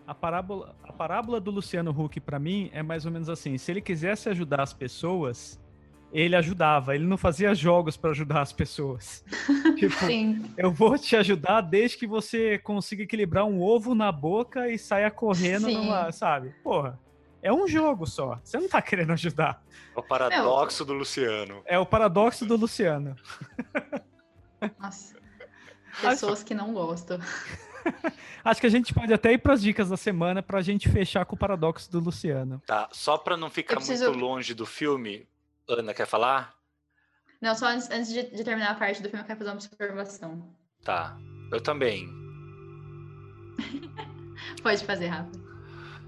[0.06, 3.70] A parábola, a parábola do Luciano Huck, pra mim, é mais ou menos assim: se
[3.70, 5.60] ele quisesse ajudar as pessoas,
[6.12, 6.94] ele ajudava.
[6.94, 9.24] Ele não fazia jogos pra ajudar as pessoas.
[9.78, 10.42] tipo, Sim.
[10.56, 15.10] eu vou te ajudar desde que você consiga equilibrar um ovo na boca e saia
[15.10, 16.54] correndo numa, sabe?
[16.62, 16.98] Porra,
[17.42, 18.40] é um jogo só.
[18.42, 19.62] Você não tá querendo ajudar.
[19.94, 21.62] É o paradoxo do Luciano.
[21.66, 23.14] É o paradoxo do Luciano.
[24.78, 25.16] Nossa.
[26.00, 27.18] Pessoas que não gostam.
[28.44, 31.34] Acho que a gente pode até ir pras dicas da semana pra gente fechar com
[31.36, 32.60] o paradoxo do Luciano.
[32.66, 35.26] Tá, só pra não ficar preciso- muito longe do filme,
[35.68, 36.54] Ana, quer falar?
[37.40, 39.56] Não, só antes, antes de, de terminar a parte do filme, eu quero fazer uma
[39.56, 40.56] observação.
[40.82, 41.16] Tá,
[41.52, 42.08] eu também.
[44.62, 45.30] Pode fazer, Rafa.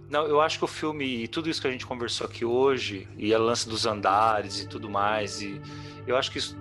[0.08, 3.06] Não, eu acho que o filme e tudo isso que a gente conversou aqui hoje,
[3.16, 5.60] e a lance dos andares e tudo mais, e
[6.06, 6.56] eu acho que isso,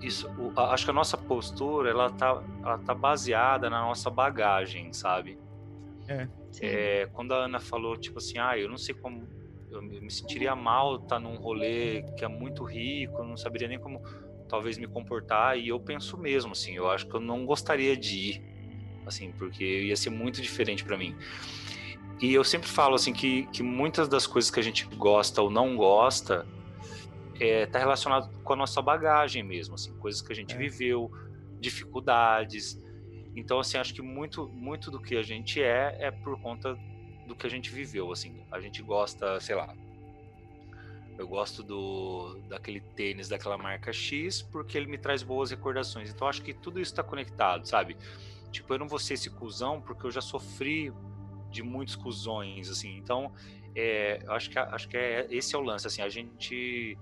[0.00, 5.38] isso acho que a nossa postura, ela tá, ela tá baseada na nossa bagagem, sabe?
[6.50, 6.64] Sim.
[6.66, 9.28] É, quando a Ana falou, tipo assim, ah, eu não sei como,
[9.70, 13.78] eu me sentiria mal estar num rolê que é muito rico, eu não saberia nem
[13.78, 14.02] como
[14.48, 18.16] talvez me comportar, e eu penso mesmo, assim, eu acho que eu não gostaria de
[18.16, 18.42] ir,
[19.06, 21.14] assim, porque ia ser muito diferente para mim.
[22.20, 25.50] E eu sempre falo, assim, que, que muitas das coisas que a gente gosta ou
[25.50, 26.46] não gosta
[27.38, 30.58] é, tá relacionado com a nossa bagagem mesmo, assim, coisas que a gente É.
[30.58, 31.10] viveu,
[31.60, 32.80] dificuldades,
[33.36, 36.76] então, assim, acho que muito, muito do que a gente é é por conta
[37.28, 38.42] do que a gente viveu, assim.
[38.50, 39.72] A gente gosta, sei lá.
[41.16, 46.10] Eu gosto do daquele tênis daquela marca X porque ele me traz boas recordações.
[46.10, 47.96] Então, acho que tudo isso tá conectado, sabe?
[48.50, 50.92] Tipo, eu não vou ser esse cuzão porque eu já sofri
[51.50, 52.96] de muitos cuzões, assim.
[52.96, 53.32] Então,
[53.74, 56.02] é, acho que acho que é esse é o lance, assim.
[56.02, 56.96] A gente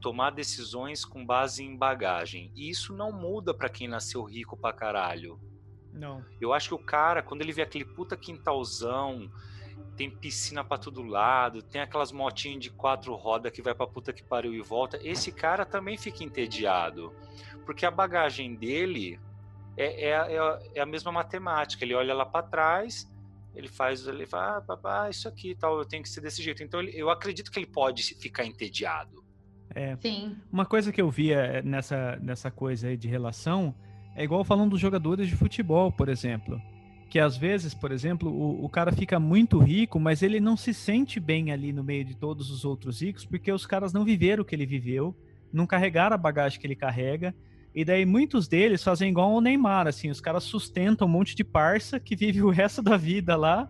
[0.00, 2.52] tomar decisões com base em bagagem.
[2.54, 5.40] E isso não muda pra quem nasceu rico pra caralho.
[5.94, 6.22] Não.
[6.40, 9.30] Eu acho que o cara, quando ele vê aquele puta quintalzão,
[9.96, 14.12] tem piscina pra todo lado, tem aquelas motinhas de quatro rodas que vai pra puta
[14.12, 17.12] que pariu e volta, esse cara também fica entediado.
[17.64, 19.18] Porque a bagagem dele
[19.76, 21.84] é, é, a- é a- é a mesma matemática.
[21.84, 23.10] Ele olha lá pra trás,
[23.54, 26.42] ele faz, ele fala, ah, papá, isso aqui e tal, eu tenho que ser desse
[26.42, 26.62] jeito.
[26.62, 29.22] Então ele- eu acredito que ele pode se- ficar entediado.
[29.74, 30.36] É, Sim.
[30.52, 33.74] uma coisa que eu via nessa, nessa coisa aí de relação
[34.14, 36.60] é igual falando dos jogadores de futebol, por exemplo.
[37.10, 40.72] Que às vezes, por exemplo, o, o cara fica muito rico, mas ele não se
[40.72, 44.42] sente bem ali no meio de todos os outros ricos, porque os caras não viveram
[44.42, 45.16] o que ele viveu,
[45.52, 47.34] não carregaram a bagagem que ele carrega.
[47.74, 51.42] E daí muitos deles fazem igual o Neymar, assim, os caras sustentam um monte de
[51.42, 53.68] parça que vive o resto da vida lá,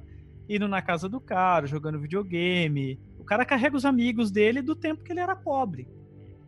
[0.49, 3.01] indo na casa do cara, jogando videogame.
[3.18, 5.88] O cara carrega os amigos dele do tempo que ele era pobre,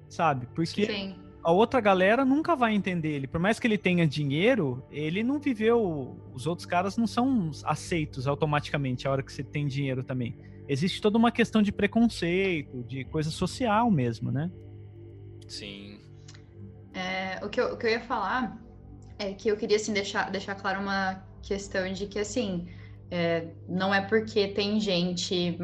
[0.06, 0.46] sabe?
[0.54, 1.25] Porque Sim.
[1.46, 3.28] A outra galera nunca vai entender ele.
[3.28, 6.20] Por mais que ele tenha dinheiro, ele não viveu.
[6.34, 10.36] Os outros caras não são aceitos automaticamente a hora que você tem dinheiro também.
[10.68, 14.50] Existe toda uma questão de preconceito, de coisa social mesmo, né?
[15.46, 16.00] Sim.
[16.92, 18.60] É, o, que eu, o que eu ia falar
[19.16, 22.66] é que eu queria assim, deixar, deixar claro uma questão de que assim
[23.08, 25.56] é, não é porque tem gente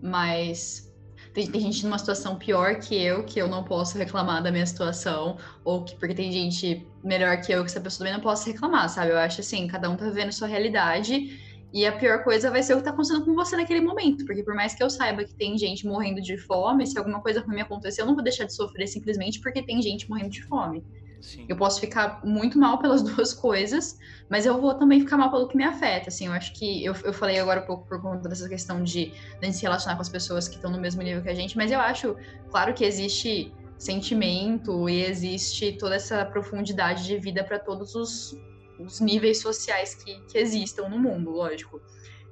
[0.00, 0.91] mais.
[1.32, 4.66] Tem, tem, gente numa situação pior que eu, que eu não posso reclamar da minha
[4.66, 8.46] situação, ou que porque tem gente melhor que eu, que essa pessoa também não posso
[8.50, 9.12] reclamar, sabe?
[9.12, 11.40] Eu acho assim, cada um tá vivendo sua realidade,
[11.72, 14.42] e a pior coisa vai ser o que tá acontecendo com você naquele momento, porque
[14.42, 17.62] por mais que eu saiba que tem gente morrendo de fome, se alguma coisa ruim
[17.62, 20.84] acontecer, eu não vou deixar de sofrer simplesmente porque tem gente morrendo de fome.
[21.22, 21.46] Sim.
[21.48, 23.96] Eu posso ficar muito mal pelas duas coisas,
[24.28, 26.08] mas eu vou também ficar mal pelo que me afeta.
[26.08, 29.14] Assim, eu acho que eu, eu falei agora um pouco por conta dessa questão de,
[29.40, 31.70] de se relacionar com as pessoas que estão no mesmo nível que a gente, mas
[31.70, 32.16] eu acho,
[32.50, 38.36] claro que existe sentimento e existe toda essa profundidade de vida para todos os,
[38.78, 41.80] os, níveis sociais que, que, existam no mundo, lógico.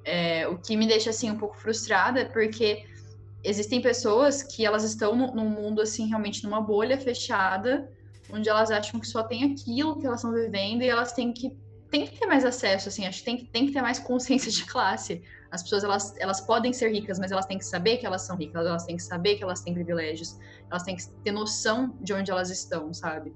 [0.04, 2.84] É, o que me deixa assim um pouco frustrada é porque
[3.42, 7.90] existem pessoas que elas estão num mundo assim realmente numa bolha fechada
[8.32, 11.56] onde elas acham que só tem aquilo que elas estão vivendo e elas têm que
[11.90, 14.64] tem que ter mais acesso, assim, acho que tem, tem que ter mais consciência de
[14.64, 15.22] classe.
[15.50, 18.36] As pessoas, elas, elas podem ser ricas, mas elas têm que saber que elas são
[18.36, 20.38] ricas, elas têm que saber que elas têm privilégios,
[20.70, 23.34] elas têm que ter noção de onde elas estão, sabe?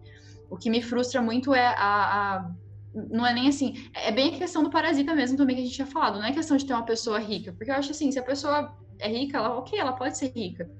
[0.48, 2.50] O que me frustra muito é a, a
[2.94, 5.74] não é nem assim, é bem a questão do parasita mesmo também que a gente
[5.74, 8.20] tinha falado, não é questão de ter uma pessoa rica, porque eu acho assim, se
[8.20, 10.70] a pessoa é rica, ela, ok, ela pode ser rica.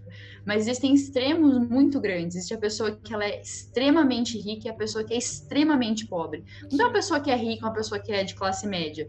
[0.45, 2.37] Mas existem extremos muito grandes.
[2.37, 6.45] Existe a pessoa que ela é extremamente rica e a pessoa que é extremamente pobre.
[6.71, 9.09] Não é uma pessoa que é rica, uma pessoa que é de classe média.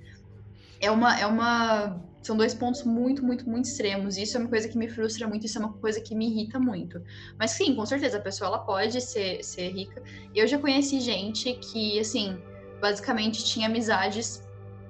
[0.80, 2.02] É uma, é uma.
[2.22, 4.18] São dois pontos muito, muito, muito extremos.
[4.18, 6.28] E isso é uma coisa que me frustra muito, isso é uma coisa que me
[6.28, 7.02] irrita muito.
[7.38, 10.02] Mas sim, com certeza, a pessoa ela pode ser, ser rica.
[10.34, 12.38] Eu já conheci gente que, assim,
[12.82, 14.44] basicamente tinha amizades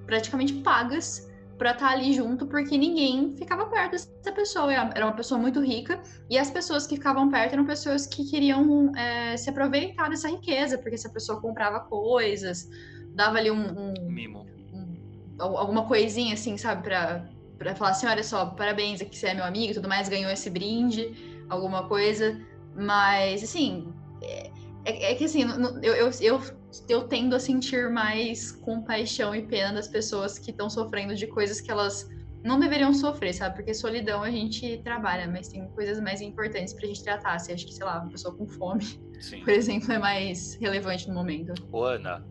[0.05, 1.24] praticamente pagas
[1.57, 4.71] para estar tá ali junto, porque ninguém ficava perto dessa pessoa.
[4.73, 8.91] Era uma pessoa muito rica, e as pessoas que ficavam perto eram pessoas que queriam
[8.95, 12.67] é, se aproveitar dessa riqueza, porque essa pessoa comprava coisas,
[13.13, 13.91] dava ali um.
[13.91, 14.45] um Mimo.
[14.73, 19.33] Um, alguma coisinha assim, sabe, pra, pra falar assim: olha só, parabéns, aqui você é
[19.33, 22.39] meu amigo e tudo mais, ganhou esse brinde, alguma coisa.
[22.75, 23.93] Mas, assim.
[24.21, 24.49] É,
[24.85, 25.43] é, é que assim,
[25.83, 26.41] eu, eu, eu
[26.89, 31.61] eu tendo a sentir mais compaixão e pena das pessoas que estão sofrendo de coisas
[31.61, 32.07] que elas
[32.43, 33.55] não deveriam sofrer, sabe?
[33.55, 37.39] Porque solidão a gente trabalha, mas tem coisas mais importantes pra gente tratar.
[37.39, 38.85] Você acha que, sei lá, uma pessoa com fome,
[39.19, 39.39] Sim.
[39.43, 41.53] por exemplo, é mais relevante no momento.
[41.71, 42.23] Ô, Ana,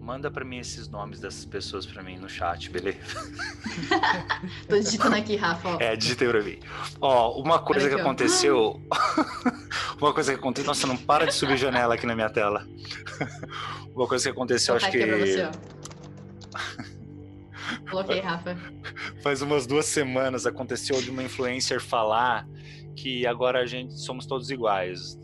[0.00, 2.98] manda pra mim esses nomes dessas pessoas pra mim no chat, beleza?
[4.66, 5.68] Tô digitando aqui, Rafa.
[5.68, 5.76] Ó.
[5.78, 6.58] É, digitei pra mim.
[7.00, 8.06] Ó, uma coisa que aqui, ó.
[8.06, 8.80] aconteceu.
[10.00, 10.66] uma coisa que aconteceu.
[10.66, 12.66] Nossa, não para de subir janela aqui na minha tela.
[13.94, 15.06] uma coisa que aconteceu, acho que.
[15.06, 15.50] você, ó.
[17.90, 18.56] Coloquei, Rafa.
[19.22, 22.46] faz umas duas semanas aconteceu de uma influencer falar
[22.96, 25.18] que agora a gente somos todos iguais.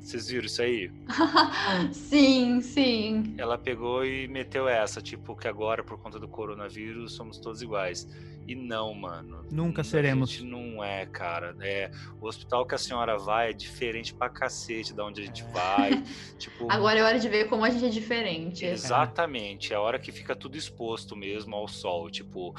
[0.00, 0.90] Vocês viram isso aí?
[1.92, 3.34] sim, sim.
[3.36, 8.08] Ela pegou e meteu essa, tipo, que agora, por conta do coronavírus, somos todos iguais.
[8.48, 9.46] E não, mano.
[9.52, 10.30] Nunca A seremos.
[10.30, 11.54] gente não é, cara.
[11.60, 11.90] É,
[12.20, 16.02] o hospital que a senhora vai é diferente pra cacete da onde a gente vai.
[16.38, 18.64] tipo, Agora é hora de ver como a gente é diferente.
[18.64, 22.54] Exatamente, é a hora que fica tudo exposto mesmo ao sol, tipo,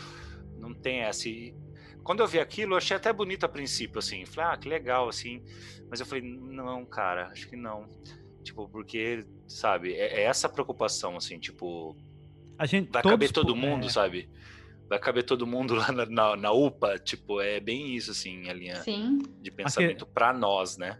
[0.58, 1.28] não tem essa.
[1.28, 1.54] E
[2.04, 5.08] Quando eu vi aquilo, eu achei até bonito a princípio, assim, falei, ah, que legal,
[5.08, 5.44] assim,
[5.90, 7.88] mas eu falei, não, cara, acho que não.
[8.44, 11.96] Tipo, porque, sabe, é, é essa preocupação, assim, tipo,
[12.58, 14.30] A gente, vai caber todo mundo, é, sabe?
[14.90, 18.54] Vai caber todo mundo lá na, na, na UPA, tipo, é bem isso, assim, a
[18.54, 19.20] linha Sim.
[19.40, 21.00] de pensamento pra nós, né?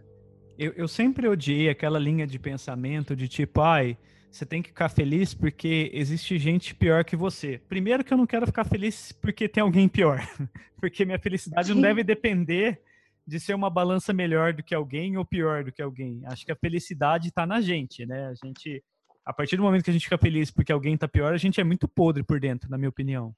[0.58, 3.98] Eu, eu sempre odiei aquela linha de pensamento de tipo, ai,
[4.32, 7.60] você tem que ficar feliz porque existe gente pior que você.
[7.68, 10.20] Primeiro que eu não quero ficar feliz porque tem alguém pior.
[10.80, 11.82] porque minha felicidade não Sim.
[11.82, 12.80] deve depender
[13.26, 16.22] de ser uma balança melhor do que alguém ou pior do que alguém.
[16.24, 18.28] Acho que a felicidade está na gente, né?
[18.28, 18.82] A gente,
[19.24, 21.60] a partir do momento que a gente fica feliz porque alguém tá pior, a gente
[21.60, 23.34] é muito podre por dentro, na minha opinião.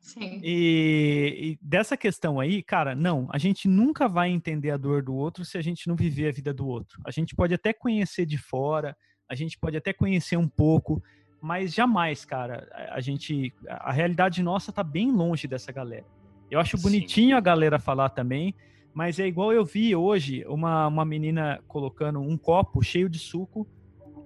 [0.00, 0.40] Sim.
[0.42, 5.14] E, e dessa questão aí, cara, não, a gente nunca vai entender a dor do
[5.14, 7.02] outro se a gente não viver a vida do outro.
[7.04, 8.96] A gente pode até conhecer de fora,
[9.28, 11.02] a gente pode até conhecer um pouco,
[11.40, 16.04] mas jamais, cara, a- gente, a realidade nossa tá bem longe dessa galera.
[16.50, 16.82] Eu acho Sim.
[16.82, 18.54] bonitinho a galera falar também,
[18.94, 23.66] mas é igual eu vi hoje uma, uma menina colocando um copo cheio de suco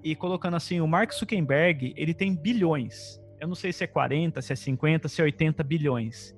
[0.05, 3.21] e colocando assim, o Mark Zuckerberg, ele tem bilhões.
[3.41, 6.35] Eu não sei se é 40, se é 50, se é 80 bilhões.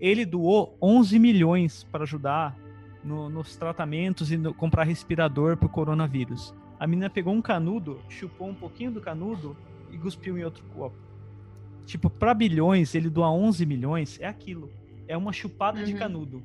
[0.00, 2.56] Ele doou 11 milhões para ajudar
[3.02, 6.54] no- nos tratamentos e no, comprar respirador para o coronavírus.
[6.78, 9.56] A menina pegou um canudo, chupou um pouquinho do canudo
[9.90, 10.96] e cuspiu em outro copo.
[11.86, 14.70] Tipo, para bilhões, ele doar 11 milhões, é aquilo.
[15.08, 15.98] É uma chupada de Uhum.
[15.98, 16.42] canudo,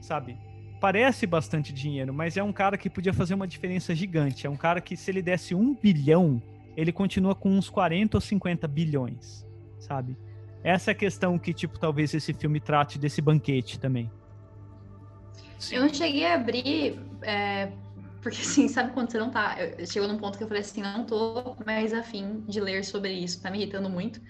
[0.00, 0.36] sabe?
[0.80, 4.46] Parece bastante dinheiro, mas é um cara que podia fazer uma diferença gigante.
[4.46, 6.42] É um cara que, se ele desse um bilhão,
[6.76, 9.46] ele continua com uns 40 ou 50 bilhões,
[9.78, 10.16] sabe?
[10.64, 14.10] Essa é a questão que, tipo, talvez esse filme trate desse banquete também.
[15.70, 17.70] Eu não cheguei a abrir, é,
[18.22, 19.56] porque assim, sabe quando você não tá.
[19.58, 23.12] eu- Chegou num ponto que eu falei assim, não tô mais afim de ler sobre
[23.12, 24.20] isso, tá me irritando muito.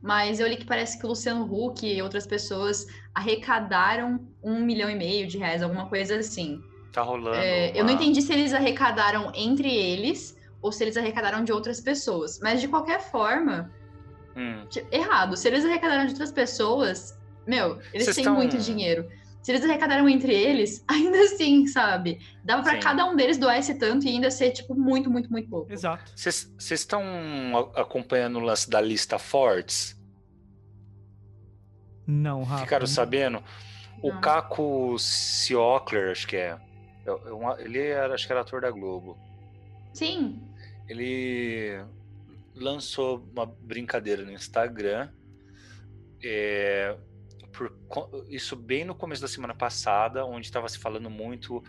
[0.00, 4.90] Mas eu li que parece que o Luciano Huck e outras pessoas arrecadaram um milhão
[4.90, 6.62] e meio de reais, alguma coisa assim.
[6.92, 7.36] Tá rolando.
[7.36, 11.52] É, eu não uma- entendi se eles arrecadaram entre eles ou se eles arrecadaram de
[11.52, 12.38] outras pessoas.
[12.40, 13.70] Mas de qualquer forma,
[14.36, 15.36] Hum, de- errado.
[15.36, 19.08] Se eles arrecadaram de outras pessoas, meu, eles Vocês têm tão- muito dinheiro.
[19.42, 22.20] Se eles arrecadaram entre eles, ainda assim, sabe?
[22.44, 22.80] Dava pra Sim.
[22.80, 25.72] cada um deles doar esse tanto e ainda ser, tipo, muito, muito, muito pouco.
[25.72, 26.12] Exato.
[26.14, 27.02] Vocês estão
[27.74, 30.00] acompanhando o lance da lista Fortes?
[32.06, 32.64] Não, Rafa.
[32.64, 33.42] Ficaram sabendo?
[34.02, 34.20] O Não.
[34.20, 36.58] Caco Ciocler, acho que é.
[37.06, 39.16] é- é Ele era, acho que era ator da Globo.
[39.94, 40.40] Sim.
[40.88, 41.84] Ele
[42.54, 45.08] lançou uma brincadeira no Instagram.
[46.24, 46.96] é,
[47.52, 47.72] por
[48.28, 51.62] isso bem no começo da semana passada, onde estava se falando muito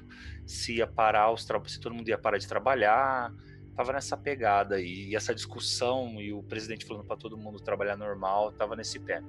[0.45, 3.33] se ia parar os se todo mundo ia parar de trabalhar.
[3.75, 7.97] Tava nessa pegada aí, e essa discussão e o presidente falando para todo mundo trabalhar
[7.97, 9.21] normal, tava nesse pé.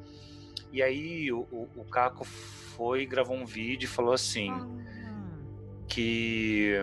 [0.71, 4.53] E aí o, o, o Caco foi gravou um vídeo e falou assim
[5.89, 6.75] que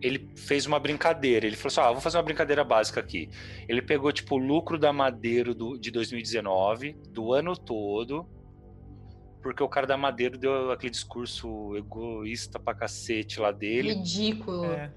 [0.00, 1.46] ele fez uma brincadeira.
[1.46, 3.28] Ele falou assim: ah, vou fazer uma brincadeira básica aqui.
[3.68, 8.26] Ele pegou, tipo, o lucro da Madeiro do, de 2019, do ano todo,
[9.48, 13.94] porque o cara da Madeiro deu aquele discurso egoísta pra cacete lá dele.
[13.94, 14.66] Ridículo.
[14.66, 14.92] É.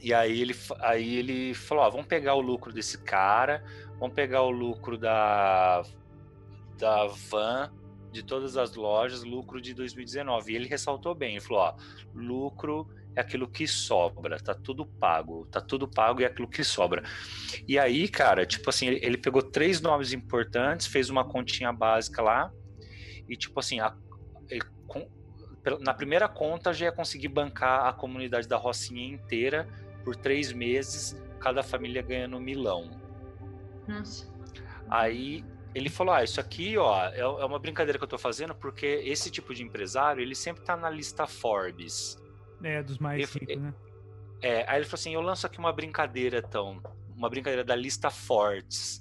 [0.00, 3.64] E aí ele, aí ele falou: ó, vamos pegar o lucro desse cara,
[3.98, 5.82] vamos pegar o lucro da,
[6.78, 7.72] da van,
[8.12, 10.52] de todas as lojas, lucro de 2019.
[10.52, 11.74] E ele ressaltou bem: ele falou, ó,
[12.14, 16.62] lucro é aquilo que sobra, tá tudo pago, tá tudo pago e é aquilo que
[16.62, 17.02] sobra.
[17.66, 22.22] E aí, cara, tipo assim, ele, ele pegou três nomes importantes, fez uma continha básica
[22.22, 22.52] lá,
[23.32, 23.96] e tipo assim, a-
[24.48, 25.08] ele com-
[25.80, 29.66] na primeira conta já ia conseguir bancar a comunidade da Rocinha inteira
[30.04, 32.90] por três meses, cada família ganhando um milão.
[33.88, 34.30] Nossa.
[34.90, 38.54] Aí ele falou: Ah, isso aqui, ó, é, é uma brincadeira que eu tô fazendo,
[38.54, 42.20] porque esse tipo de empresário, ele sempre tá na lista Forbes.
[42.62, 43.74] É, dos mais ricos, né?
[44.40, 46.82] É, aí ele falou assim: eu lanço aqui uma brincadeira, então,
[47.16, 49.00] uma brincadeira da lista Fortes,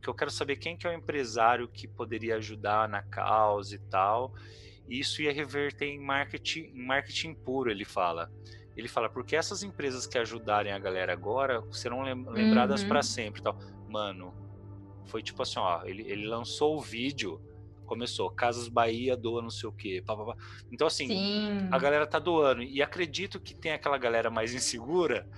[0.00, 3.78] que eu quero saber quem que é o empresário que poderia ajudar na causa e
[3.78, 4.32] tal.
[4.88, 8.30] E isso ia reverter em marketing, em marketing puro, ele fala.
[8.76, 12.88] Ele fala, porque essas empresas que ajudarem a galera agora serão lem- lembradas Uhum.
[12.88, 13.58] para sempre tal.
[13.88, 14.34] Mano,
[15.06, 17.40] foi tipo assim, ó, ele, ele lançou o vídeo,
[17.84, 20.36] começou, Casas Bahia doa não sei o quê, pá, pá, pá.
[20.72, 21.68] Então, assim, Sim.
[21.70, 22.62] a galera tá doando.
[22.62, 25.28] E acredito que tem aquela galera mais insegura,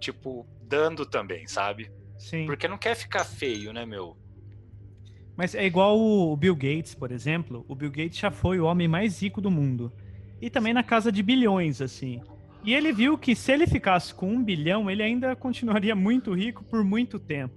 [0.00, 1.90] tipo, dando também, sabe?
[2.24, 2.46] Sim.
[2.46, 4.16] Porque não quer ficar feio, né, meu?
[5.36, 7.64] Mas é igual o Bill Gates, por exemplo.
[7.68, 9.92] O Bill Gates já foi o homem mais rico do mundo.
[10.40, 12.20] E também na casa de bilhões, assim.
[12.62, 16.64] E ele viu que se ele ficasse com um bilhão, ele ainda continuaria muito rico
[16.64, 17.54] por muito tempo.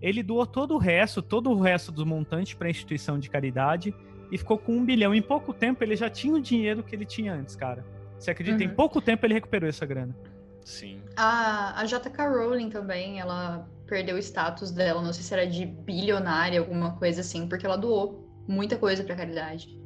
[0.00, 3.94] Ele doou todo o resto, todo o resto do montante para a instituição de caridade
[4.32, 5.14] e ficou com um bilhão.
[5.14, 7.84] Em pouco tempo, ele já tinha o dinheiro que ele tinha antes, cara.
[8.18, 8.64] Você acredita?
[8.64, 8.74] Em Uhum.
[8.74, 10.16] pouco tempo, ele recuperou essa grana.
[10.64, 11.00] Sim.
[11.16, 15.66] A, a JK Rowling também, ela perdeu o status dela, não sei se era de
[15.66, 19.76] bilionária, alguma coisa assim, porque ela doou muita coisa pra caridade.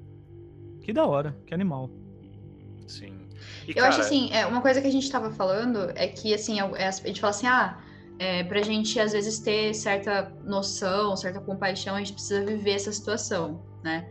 [0.82, 1.90] Que da hora, que animal.
[2.86, 3.26] Sim.
[3.66, 6.34] E, Eu cara, acho assim, é, uma coisa que a gente tava falando é que,
[6.34, 7.82] assim, é- é- a gente fala assim, ah,
[8.18, 12.92] é, pra gente às vezes ter certa noção, certa compaixão, a gente precisa viver essa
[12.92, 14.06] situação, né?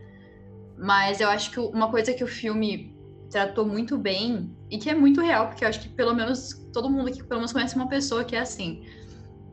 [0.76, 2.92] Mas eu acho que uma coisa que o filme
[3.30, 6.90] tratou muito bem e que é muito real, porque eu acho que pelo menos todo
[6.90, 8.84] mundo aqui pelo menos conhece uma pessoa que é assim.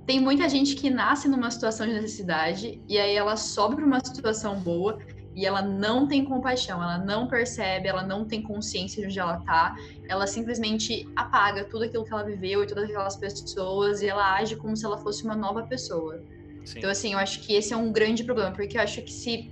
[0.05, 3.99] Tem muita gente que nasce numa situação de necessidade e aí ela sobe pra uma
[4.03, 4.97] situação boa
[5.35, 9.37] e ela não tem compaixão, ela não percebe, ela não tem consciência de onde ela
[9.39, 9.75] tá,
[10.09, 14.55] ela simplesmente apaga tudo aquilo que ela viveu e todas aquelas pessoas e ela age
[14.57, 16.21] como se ela fosse uma nova pessoa.
[16.65, 16.79] Sim.
[16.79, 19.51] Então, assim, eu acho que esse é um grande problema, porque eu acho que se.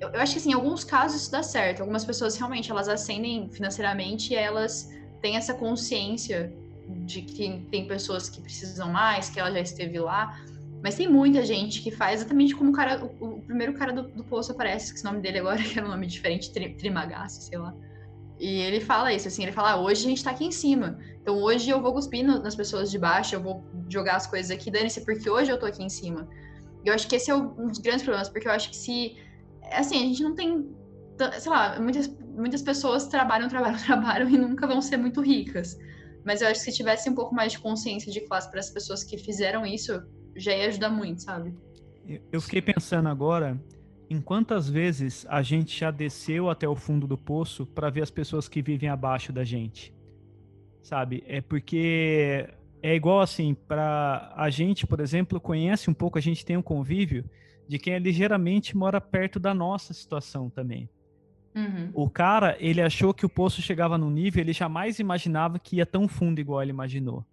[0.00, 1.80] Eu, eu acho que, assim, em alguns casos isso dá certo.
[1.80, 4.88] Algumas pessoas realmente elas ascendem financeiramente e elas
[5.20, 6.52] têm essa consciência
[6.88, 10.38] de que tem pessoas que precisam mais, que ela já esteve lá.
[10.82, 14.02] Mas tem muita gente que faz exatamente como o cara, o, o primeiro cara do,
[14.02, 17.42] do poço aparece, que o nome dele agora que era um nome diferente, tri, Trimagaço,
[17.42, 17.74] sei lá.
[18.38, 20.98] E ele fala isso, assim, ele fala, ah, hoje a gente tá aqui em cima.
[21.22, 24.50] Então hoje eu vou cuspir no, nas pessoas de baixo, eu vou jogar as coisas
[24.50, 26.28] aqui, dane-se, porque hoje eu tô aqui em cima.
[26.84, 29.16] E eu acho que esse é um dos grandes problemas, porque eu acho que se.
[29.72, 30.68] Assim, a gente não tem.
[31.38, 35.78] Sei lá, muitas, muitas pessoas trabalham, trabalham, trabalham e nunca vão ser muito ricas.
[36.24, 38.70] Mas eu acho que se tivesse um pouco mais de consciência de classe para as
[38.70, 40.02] pessoas que fizeram isso,
[40.34, 41.54] já ia ajudar muito, sabe?
[42.32, 43.60] Eu fiquei pensando agora
[44.08, 48.10] em quantas vezes a gente já desceu até o fundo do poço para ver as
[48.10, 49.94] pessoas que vivem abaixo da gente.
[50.82, 51.24] Sabe?
[51.26, 52.48] É porque
[52.82, 56.62] é igual assim, para a gente, por exemplo, conhece um pouco, a gente tem um
[56.62, 57.24] convívio
[57.66, 60.88] de quem é ligeiramente mora perto da nossa situação também.
[61.54, 61.90] Uhum.
[61.94, 65.86] O cara, ele achou que o poço chegava num nível, ele jamais imaginava que ia
[65.86, 67.24] tão fundo igual ele imaginou.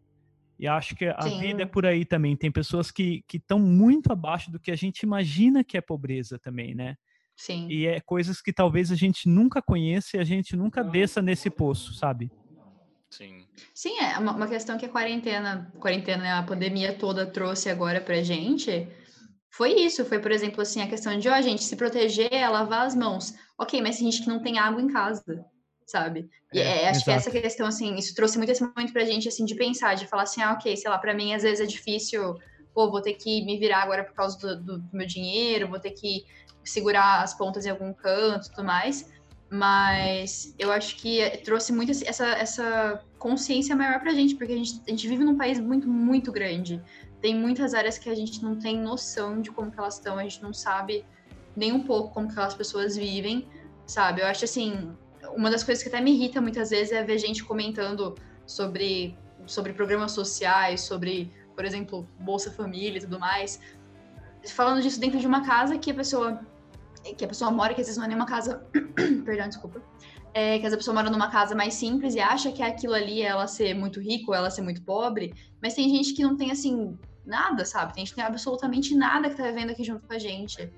[0.60, 1.40] E acho que a Sim.
[1.40, 2.36] vida é por aí também.
[2.36, 6.76] Tem pessoas que estão muito abaixo do que a gente imagina que é pobreza também,
[6.76, 6.96] né?
[7.36, 7.68] Sim.
[7.68, 11.50] E é coisas que talvez a gente nunca conheça e a gente nunca desça nesse
[11.50, 12.32] poço, sabe?
[13.10, 13.48] Sim.
[13.74, 18.22] Sim, é uma questão que a quarentena, quarentena, né, a pandemia toda trouxe agora pra
[18.22, 18.88] gente.
[19.52, 22.48] Foi isso, foi, por exemplo, assim, a questão de, ó, a gente se proteger, é
[22.48, 23.34] lavar as mãos.
[23.60, 25.46] Ok, mas tem gente que não tem água em casa
[25.92, 26.30] sabe?
[26.54, 27.04] E é, é, acho exato.
[27.04, 30.08] que essa questão, assim, isso trouxe muito esse momento pra gente, assim, de pensar, de
[30.08, 32.36] falar assim, ah, ok, sei lá, pra mim às vezes é difícil,
[32.74, 35.80] pô, vou ter que me virar agora por causa do, do, do meu dinheiro, vou
[35.80, 36.26] ter que
[36.64, 39.12] segurar as pontas em algum canto e tudo mais,
[39.50, 44.82] mas eu acho que trouxe muito essa, essa consciência maior pra gente, porque a gente,
[44.88, 46.82] a gente vive num país muito, muito grande.
[47.22, 50.24] Tem muitas áreas que a gente não tem noção de como que elas estão, a
[50.24, 51.06] gente não sabe
[51.56, 53.48] nem um pouco como que aquelas pessoas vivem,
[53.86, 54.22] sabe?
[54.22, 54.92] Eu acho assim,
[55.36, 58.16] uma das coisas que até me irrita muitas vezes é ver gente comentando
[58.46, 59.16] sobre,
[59.46, 63.60] sobre programas sociais, sobre, por exemplo, Bolsa Família e tudo mais,
[64.50, 66.40] falando disso dentro de uma casa que a pessoa
[67.18, 68.64] que a pessoa mora, que às vezes não é nem uma casa,
[69.26, 69.82] perdão, desculpa,
[70.34, 72.94] é, que às vezes a pessoa mora numa casa mais simples e acha que aquilo
[72.94, 76.38] ali é ela ser muito rico, ela ser muito pobre, mas tem gente que não
[76.38, 77.94] tem, assim, nada, sabe?
[77.94, 80.72] Tem gente tem absolutamente nada que tá vivendo aqui junto com a gente.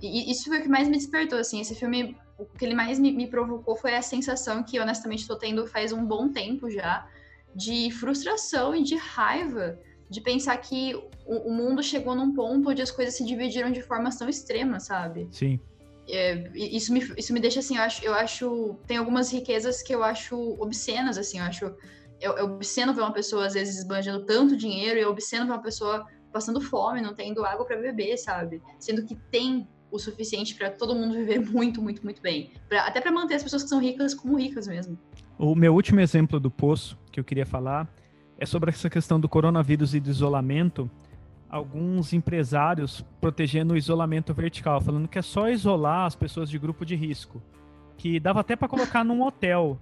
[0.00, 3.00] E isso foi o que mais me despertou, assim, esse filme o que ele mais
[3.00, 7.04] me, me provocou foi a sensação que, honestamente, estou tendo faz um bom tempo já,
[7.52, 9.76] de frustração e de raiva
[10.08, 10.94] de pensar que
[11.26, 14.86] o, o, mundo chegou num ponto onde as coisas se dividiram de formas tão extremas,
[14.86, 15.28] sabe?
[15.30, 15.60] Sim.
[16.08, 18.76] É, isso, me, isso me deixa assim, eu acho, eu acho.
[18.86, 21.74] Tem algumas riquezas que eu acho obscenas, assim, eu acho.
[22.20, 25.52] Eu, eu obsceno ver uma pessoa, às vezes, esbanjando tanto dinheiro, e eu obsceno ver
[25.52, 28.62] uma pessoa passando fome, não tendo água para beber, sabe?
[28.78, 32.50] Sendo que tem o suficiente para todo mundo viver muito, muito, muito bem.
[32.68, 34.98] Pra, até para manter as pessoas que são ricas como ricas mesmo.
[35.38, 37.88] O meu último exemplo do poço que eu queria falar
[38.38, 40.90] é sobre essa questão do coronavírus e do isolamento.
[41.48, 46.84] Alguns empresários protegendo o isolamento vertical, falando que é só isolar as pessoas de grupo
[46.84, 47.42] de risco,
[47.96, 49.78] que dava até para colocar num hotel.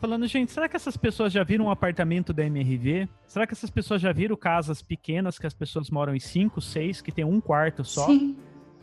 [0.00, 3.08] Falando, gente, será que essas pessoas já viram um apartamento da MRV?
[3.26, 7.00] Será que essas pessoas já viram casas pequenas que as pessoas moram em cinco, seis,
[7.00, 8.06] que tem um quarto só?
[8.06, 8.36] Sim.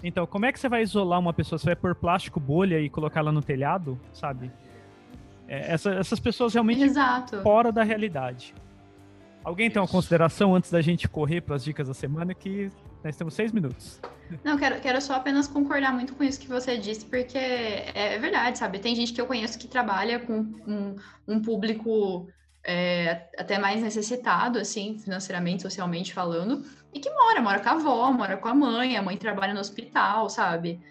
[0.03, 1.57] Então, como é que você vai isolar uma pessoa?
[1.57, 4.51] Você vai pôr plástico bolha e colocar ela no telhado, sabe?
[5.47, 7.41] É, essa, essas pessoas realmente Exato.
[7.41, 8.53] fora da realidade.
[9.41, 12.69] Alguém tem uma consideração antes da gente correr para as dicas da semana que
[13.05, 14.01] nós temos seis minutos.
[14.43, 18.19] Não, quero, quero só apenas concordar muito com isso que você disse, porque é, é
[18.19, 18.79] verdade, sabe?
[18.79, 20.95] Tem gente que eu conheço que trabalha com um,
[21.27, 22.27] um público
[22.63, 28.11] é, até mais necessitado, assim, financeiramente, socialmente falando, e que mora, mora com a avó,
[28.11, 30.81] mora com a mãe, a mãe trabalha no hospital, sabe?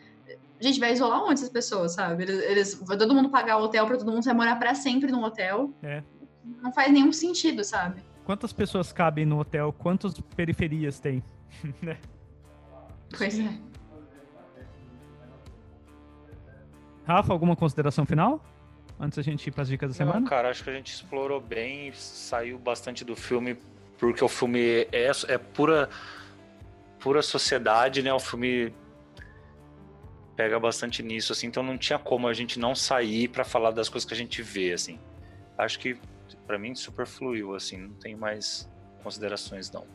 [0.60, 2.22] A gente vai isolar onde essas pessoas, sabe?
[2.22, 5.10] Eles, eles vai todo mundo pagar o hotel para todo mundo vai morar para sempre
[5.10, 5.74] no hotel.
[5.82, 6.00] É.
[6.62, 8.04] Não faz nenhum sentido, sabe?
[8.24, 9.74] Quantas pessoas cabem no hotel?
[9.76, 11.20] Quantas periferias tem?
[11.82, 11.98] né?
[13.16, 13.58] Pois é.
[17.06, 18.42] Rafa, alguma consideração final?
[18.98, 20.20] antes da gente ir para as dicas da semana?
[20.20, 23.56] Não, cara, acho que a gente explorou bem, saiu bastante do filme,
[23.98, 25.88] porque o filme é, é pura,
[26.98, 28.12] pura sociedade, né?
[28.12, 28.72] O filme
[30.36, 33.88] pega bastante nisso, assim, então não tinha como a gente não sair para falar das
[33.88, 34.98] coisas que a gente vê, assim.
[35.56, 35.96] Acho que
[36.46, 38.68] para mim super fluiu, assim, não tem mais
[39.02, 39.86] considerações não.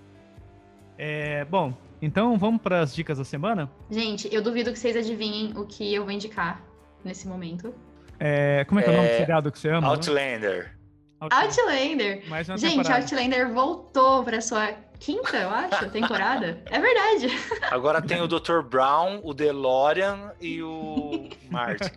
[1.02, 3.72] É, bom, Então vamos para as dicas da semana?
[3.90, 6.62] Gente, eu duvido que vocês adivinhem o que eu vou indicar
[7.06, 7.74] nesse momento.
[8.20, 9.88] É, como é que é, o nome do É, seriado que você ama?
[9.88, 10.78] Outlander.
[11.22, 12.28] Outlander!
[12.28, 13.02] Mais uma Gente, temporada.
[13.02, 16.62] Outlander voltou pra sua quinta, eu acho, temporada.
[16.66, 17.28] É verdade.
[17.72, 18.62] Agora tem o Dr.
[18.62, 21.92] Brown, o DeLorean e o Martin.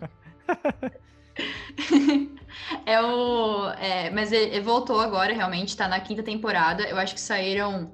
[2.85, 3.69] É o.
[3.79, 6.83] é, mas ele, ele voltou agora, realmente, tá na quinta temporada.
[6.83, 7.91] Eu acho que saíram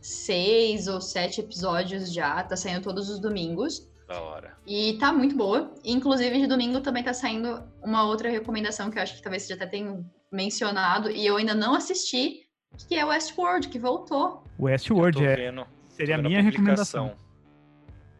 [0.00, 3.88] seis ou sete episódios já, tá saindo todos os domingos.
[4.08, 4.56] Da hora.
[4.66, 5.72] E tá muito boa.
[5.84, 9.50] Inclusive, de domingo também tá saindo uma outra recomendação que eu acho que talvez você
[9.50, 12.46] já até tenha mencionado, e eu ainda não assisti,
[12.88, 14.44] que é Westworld, que voltou.
[14.58, 17.14] Westworld é, vendo, seria a minha recomendação.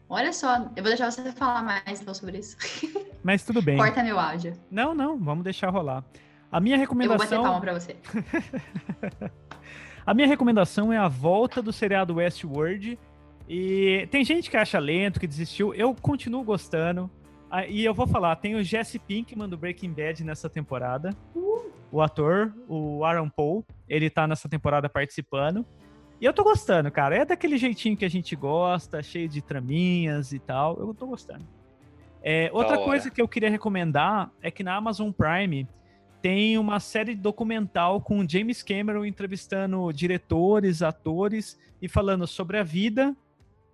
[0.09, 2.57] Olha só, eu vou deixar você falar mais então sobre isso.
[3.23, 3.77] Mas tudo bem.
[3.77, 4.53] Corta meu áudio.
[4.69, 6.03] Não, não, vamos deixar rolar.
[6.51, 7.95] A minha Eu vou bater recomendação, palma pra você.
[10.05, 12.97] a minha recomendação é a volta do seriado Westworld.
[13.47, 15.73] E tem gente que acha lento, que desistiu.
[15.73, 17.09] Eu continuo gostando.
[17.49, 21.09] Ah, E eu vou falar, tem o Jesse Pinkman do Breaking Bad nessa temporada.
[21.91, 25.65] O ator, o Aaron Paul, ele tá nessa temporada participando.
[26.21, 27.17] E eu tô gostando, cara.
[27.17, 30.77] É daquele jeitinho que a gente gosta, cheio de traminhas e tal.
[30.79, 31.45] Eu tô gostando.
[32.23, 35.67] É, outra coisa que eu queria recomendar é que na Amazon Prime
[36.21, 42.63] tem uma série documental com o James Cameron entrevistando diretores, atores e falando sobre a
[42.63, 43.15] vida,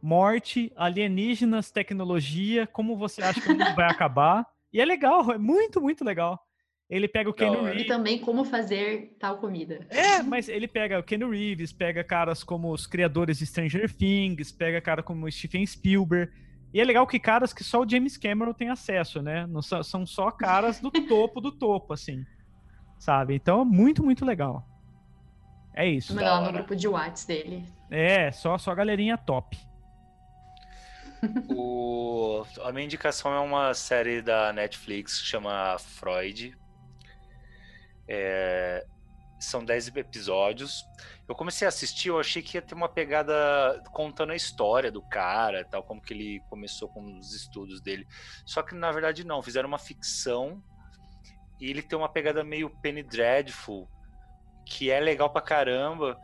[0.01, 4.45] morte, alienígenas, tecnologia, como você acha que o mundo vai acabar.
[4.71, 6.39] E é legal, é muito, muito legal.
[6.89, 7.69] Ele pega o Keanu hora.
[7.69, 7.87] E Reeves.
[7.87, 9.85] também como fazer tal comida.
[9.89, 14.53] É, mas ele pega o Keanu Reeves, pega caras como os criadores de Stranger Things,
[14.53, 16.31] pega cara como o Steven Spielberg.
[16.73, 19.45] E é legal que caras que só o James Cameron tem acesso, né?
[19.47, 22.25] Não são só caras do topo do topo, assim.
[22.97, 23.35] Sabe?
[23.35, 24.67] Então é muito, muito legal.
[25.73, 26.15] É isso.
[26.15, 27.63] Manda lá no grupo de Whats dele.
[27.89, 29.57] É, só, só galerinha top.
[31.49, 32.43] O...
[32.63, 36.57] A minha indicação é uma série da Netflix que chama Freud.
[38.07, 38.85] É,
[39.39, 40.85] São 10 episódios.
[41.27, 43.33] Eu comecei a assistir, eu achei que ia ter uma pegada
[43.91, 48.07] contando a história do cara, tal, como que ele começou com os estudos dele.
[48.45, 50.63] Só que na verdade não, fizeram uma ficção
[51.59, 53.87] e ele tem uma pegada meio Penny Dreadful,
[54.65, 56.19] que é legal pra caramba.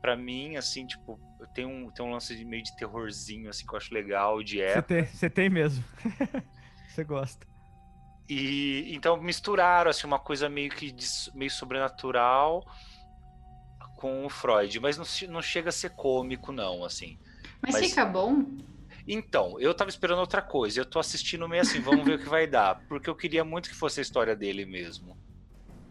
[0.00, 1.20] Pra mim, assim, tipo,
[1.54, 4.60] tem um, tem um lance de meio de terrorzinho, assim, que eu acho legal, de
[4.60, 4.82] época.
[4.82, 5.84] tem, você tem mesmo.
[6.88, 7.46] Você gosta.
[8.28, 12.62] E então misturaram assim uma coisa meio que de- meio sobrenatural
[13.96, 17.18] com o Freud, mas não, não chega a ser cômico não, assim.
[17.62, 18.44] Mas, Mas- fica bom?
[19.06, 20.80] Então, eu tava esperando outra coisa.
[20.80, 23.68] Eu tô assistindo meio assim, vamos ver o que vai dar, porque eu queria muito
[23.68, 25.16] que fosse a história dele mesmo.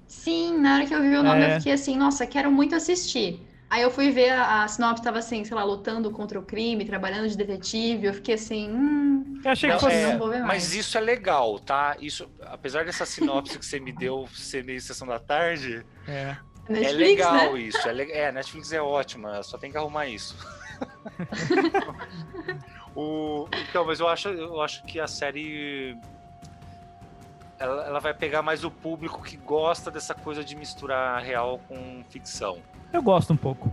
[0.08, 1.56] Sim, na hora que eu vi o nome, É.
[1.56, 3.40] eu fiquei assim, nossa, quero muito assistir.
[3.70, 6.84] Aí eu fui ver a, a sinopse, tava assim, sei lá, lutando contra o crime,
[6.84, 8.08] trabalhando de detetive.
[8.08, 9.40] Eu fiquei assim, hum.
[9.44, 9.96] Eu achei que fosse.
[9.96, 11.96] é, não vou ver mas isso é legal, tá?
[12.00, 16.12] Isso, apesar dessa sinopse que você me deu ser meio sessão da tarde, É.
[16.12, 16.38] é
[16.70, 17.62] Netflix, legal né?
[17.62, 17.88] isso.
[17.88, 20.36] É, le- é, a Netflix é ótima, só tem que arrumar isso.
[22.96, 25.98] o, então, mas eu acho, eu acho que a série
[27.60, 32.04] ela, ela vai pegar mais o público que gosta dessa coisa de misturar real com
[32.10, 32.60] ficção.
[32.92, 33.72] Eu gosto um pouco.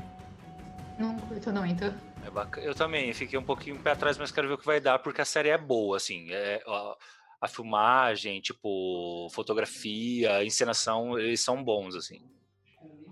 [0.98, 1.84] Não curto muito.
[2.24, 2.66] É bacana.
[2.66, 5.20] Eu também fiquei um pouquinho pé atrás, mas quero ver o que vai dar, porque
[5.20, 6.26] a série é boa, assim.
[6.30, 6.96] É, a,
[7.42, 12.20] a filmagem, tipo, fotografia, encenação, eles são bons, assim.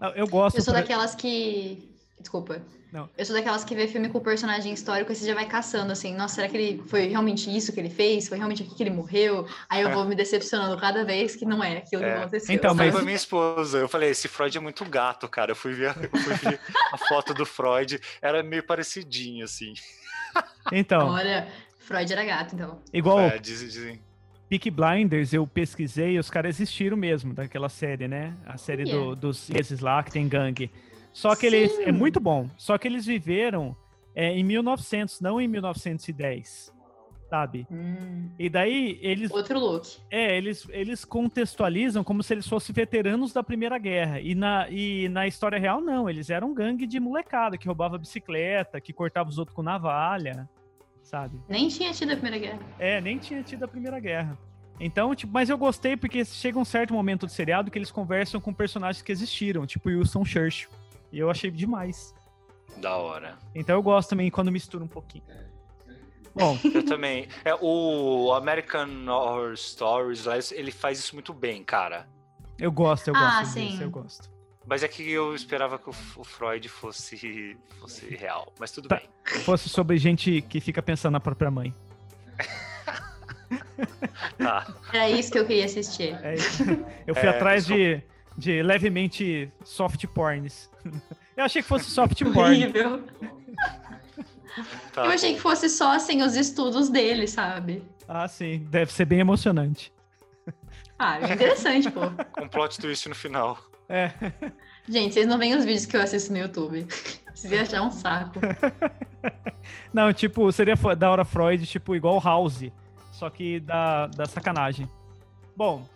[0.03, 0.57] Eu- Eu gosto.
[0.57, 1.95] Eu sou daquelas que.
[2.21, 2.61] Desculpa.
[2.97, 3.11] Não.
[3.19, 6.15] Eu sou daquelas que vê filme com personagem histórico e você já vai caçando, assim,
[6.15, 8.27] nossa, será que ele foi realmente isso que ele fez?
[8.27, 9.47] Foi realmente aqui que ele morreu?
[9.69, 12.17] Aí eu vou me decepcionando cada vez que não é aquilo que É.
[12.17, 12.55] aconteceu.
[12.55, 15.51] Então, Eu falei mas- pra minha esposa, eu falei, esse Freud é muito gato, cara.
[15.53, 16.59] Eu fui ver, eu fui ver
[16.91, 19.75] a foto do Freud, era meio parecidinho, assim.
[20.73, 21.49] Então, Olha,
[21.81, 22.81] Freud era gato, então.
[22.95, 24.01] igual É, dizem, dizem.
[24.49, 28.35] Peak Blinders, eu pesquisei os caras existiram mesmo, daquela série, né?
[28.47, 29.17] A série do- Olha.
[29.17, 30.71] dos ingleses lá, que tem gangue.
[31.17, 31.73] Só que eles.
[31.73, 31.85] Sim.
[31.85, 32.47] É muito bom.
[32.59, 33.75] Só que eles viveram
[34.15, 36.71] é, em 1900, não em 1910.
[37.31, 37.67] Sabe?
[37.71, 39.31] Hum, E daí eles.
[39.31, 39.97] outro look.
[40.11, 44.21] É, eles, eles contextualizam como se eles fossem veteranos da Primeira Guerra.
[44.21, 46.09] E na, e na história real, não.
[46.09, 50.47] Eles eram gangue de molecada que roubava bicicleta, que cortava os outros com navalha,
[51.03, 51.41] sabe?
[51.49, 52.61] Nem tinha tido a Primeira Guerra.
[52.79, 54.39] É, nem tinha tido a Primeira Guerra.
[54.79, 58.39] Então, tipo, mas eu gostei porque chega um certo momento do seriado que eles conversam
[58.39, 60.69] com personagens que existiram, tipo Wilson Churchill.
[61.13, 62.15] E eu achei demais.
[62.79, 63.39] Da hora.
[63.55, 65.25] Então eu gosto também quando mistura um pouquinho.
[66.35, 67.29] Bom, Eu também.
[67.45, 72.07] É, o American Horror Stories, lá, ele faz isso muito bem, cara.
[72.59, 73.69] eu gosto, eu Ah, gosto sim.
[73.69, 74.31] disso, eu gosto.
[74.69, 75.93] Mas é que eu esperava que o,
[76.25, 78.53] Freud fosse, fosse real.
[78.59, 78.97] Mas tudo Tá.
[78.97, 79.09] bem.
[79.45, 81.73] Fosse sobre gente que fica pensando na própria mãe.
[84.39, 84.67] Tá.
[84.93, 86.19] Era isso que eu queria assistir.
[86.23, 86.63] É isso.
[87.07, 88.03] Eu fui É, atrás só- de,
[88.37, 90.71] de levemente soft porns.
[91.37, 92.73] Eu achei que fosse soft porn.
[94.93, 95.37] Tá eu achei bom.
[95.37, 97.83] que fosse só assim os estudos dele, sabe?
[98.09, 98.67] Ah, sim.
[98.71, 99.93] Deve ser bem emocionante.
[100.99, 102.01] Ah, interessante, pô.
[102.33, 103.59] Com plot twist no final.
[103.87, 104.11] É.
[104.89, 106.87] Gente, vocês não veem os vídeos que eu assisto no YouTube.
[107.35, 108.41] Vocês iam achar um saco.
[109.93, 112.71] Não, tipo, seria da hora Freud, tipo, igual House.
[113.13, 114.89] Só que da, da sacanagem.
[115.55, 115.87] Bom,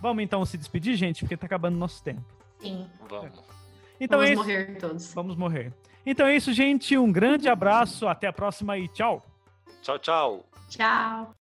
[0.00, 2.22] vamos então se despedir, gente, porque tá acabando nosso tempo.
[2.58, 2.86] Sim.
[3.08, 3.42] Vamos.
[4.00, 4.42] Então Vamos é isso.
[4.42, 5.14] morrer todos.
[5.14, 5.72] Vamos morrer.
[6.04, 6.96] Então é isso, gente.
[6.96, 8.08] Um grande abraço.
[8.08, 9.22] Até a próxima e tchau.
[9.82, 10.46] Tchau, tchau.
[10.68, 11.34] Tchau.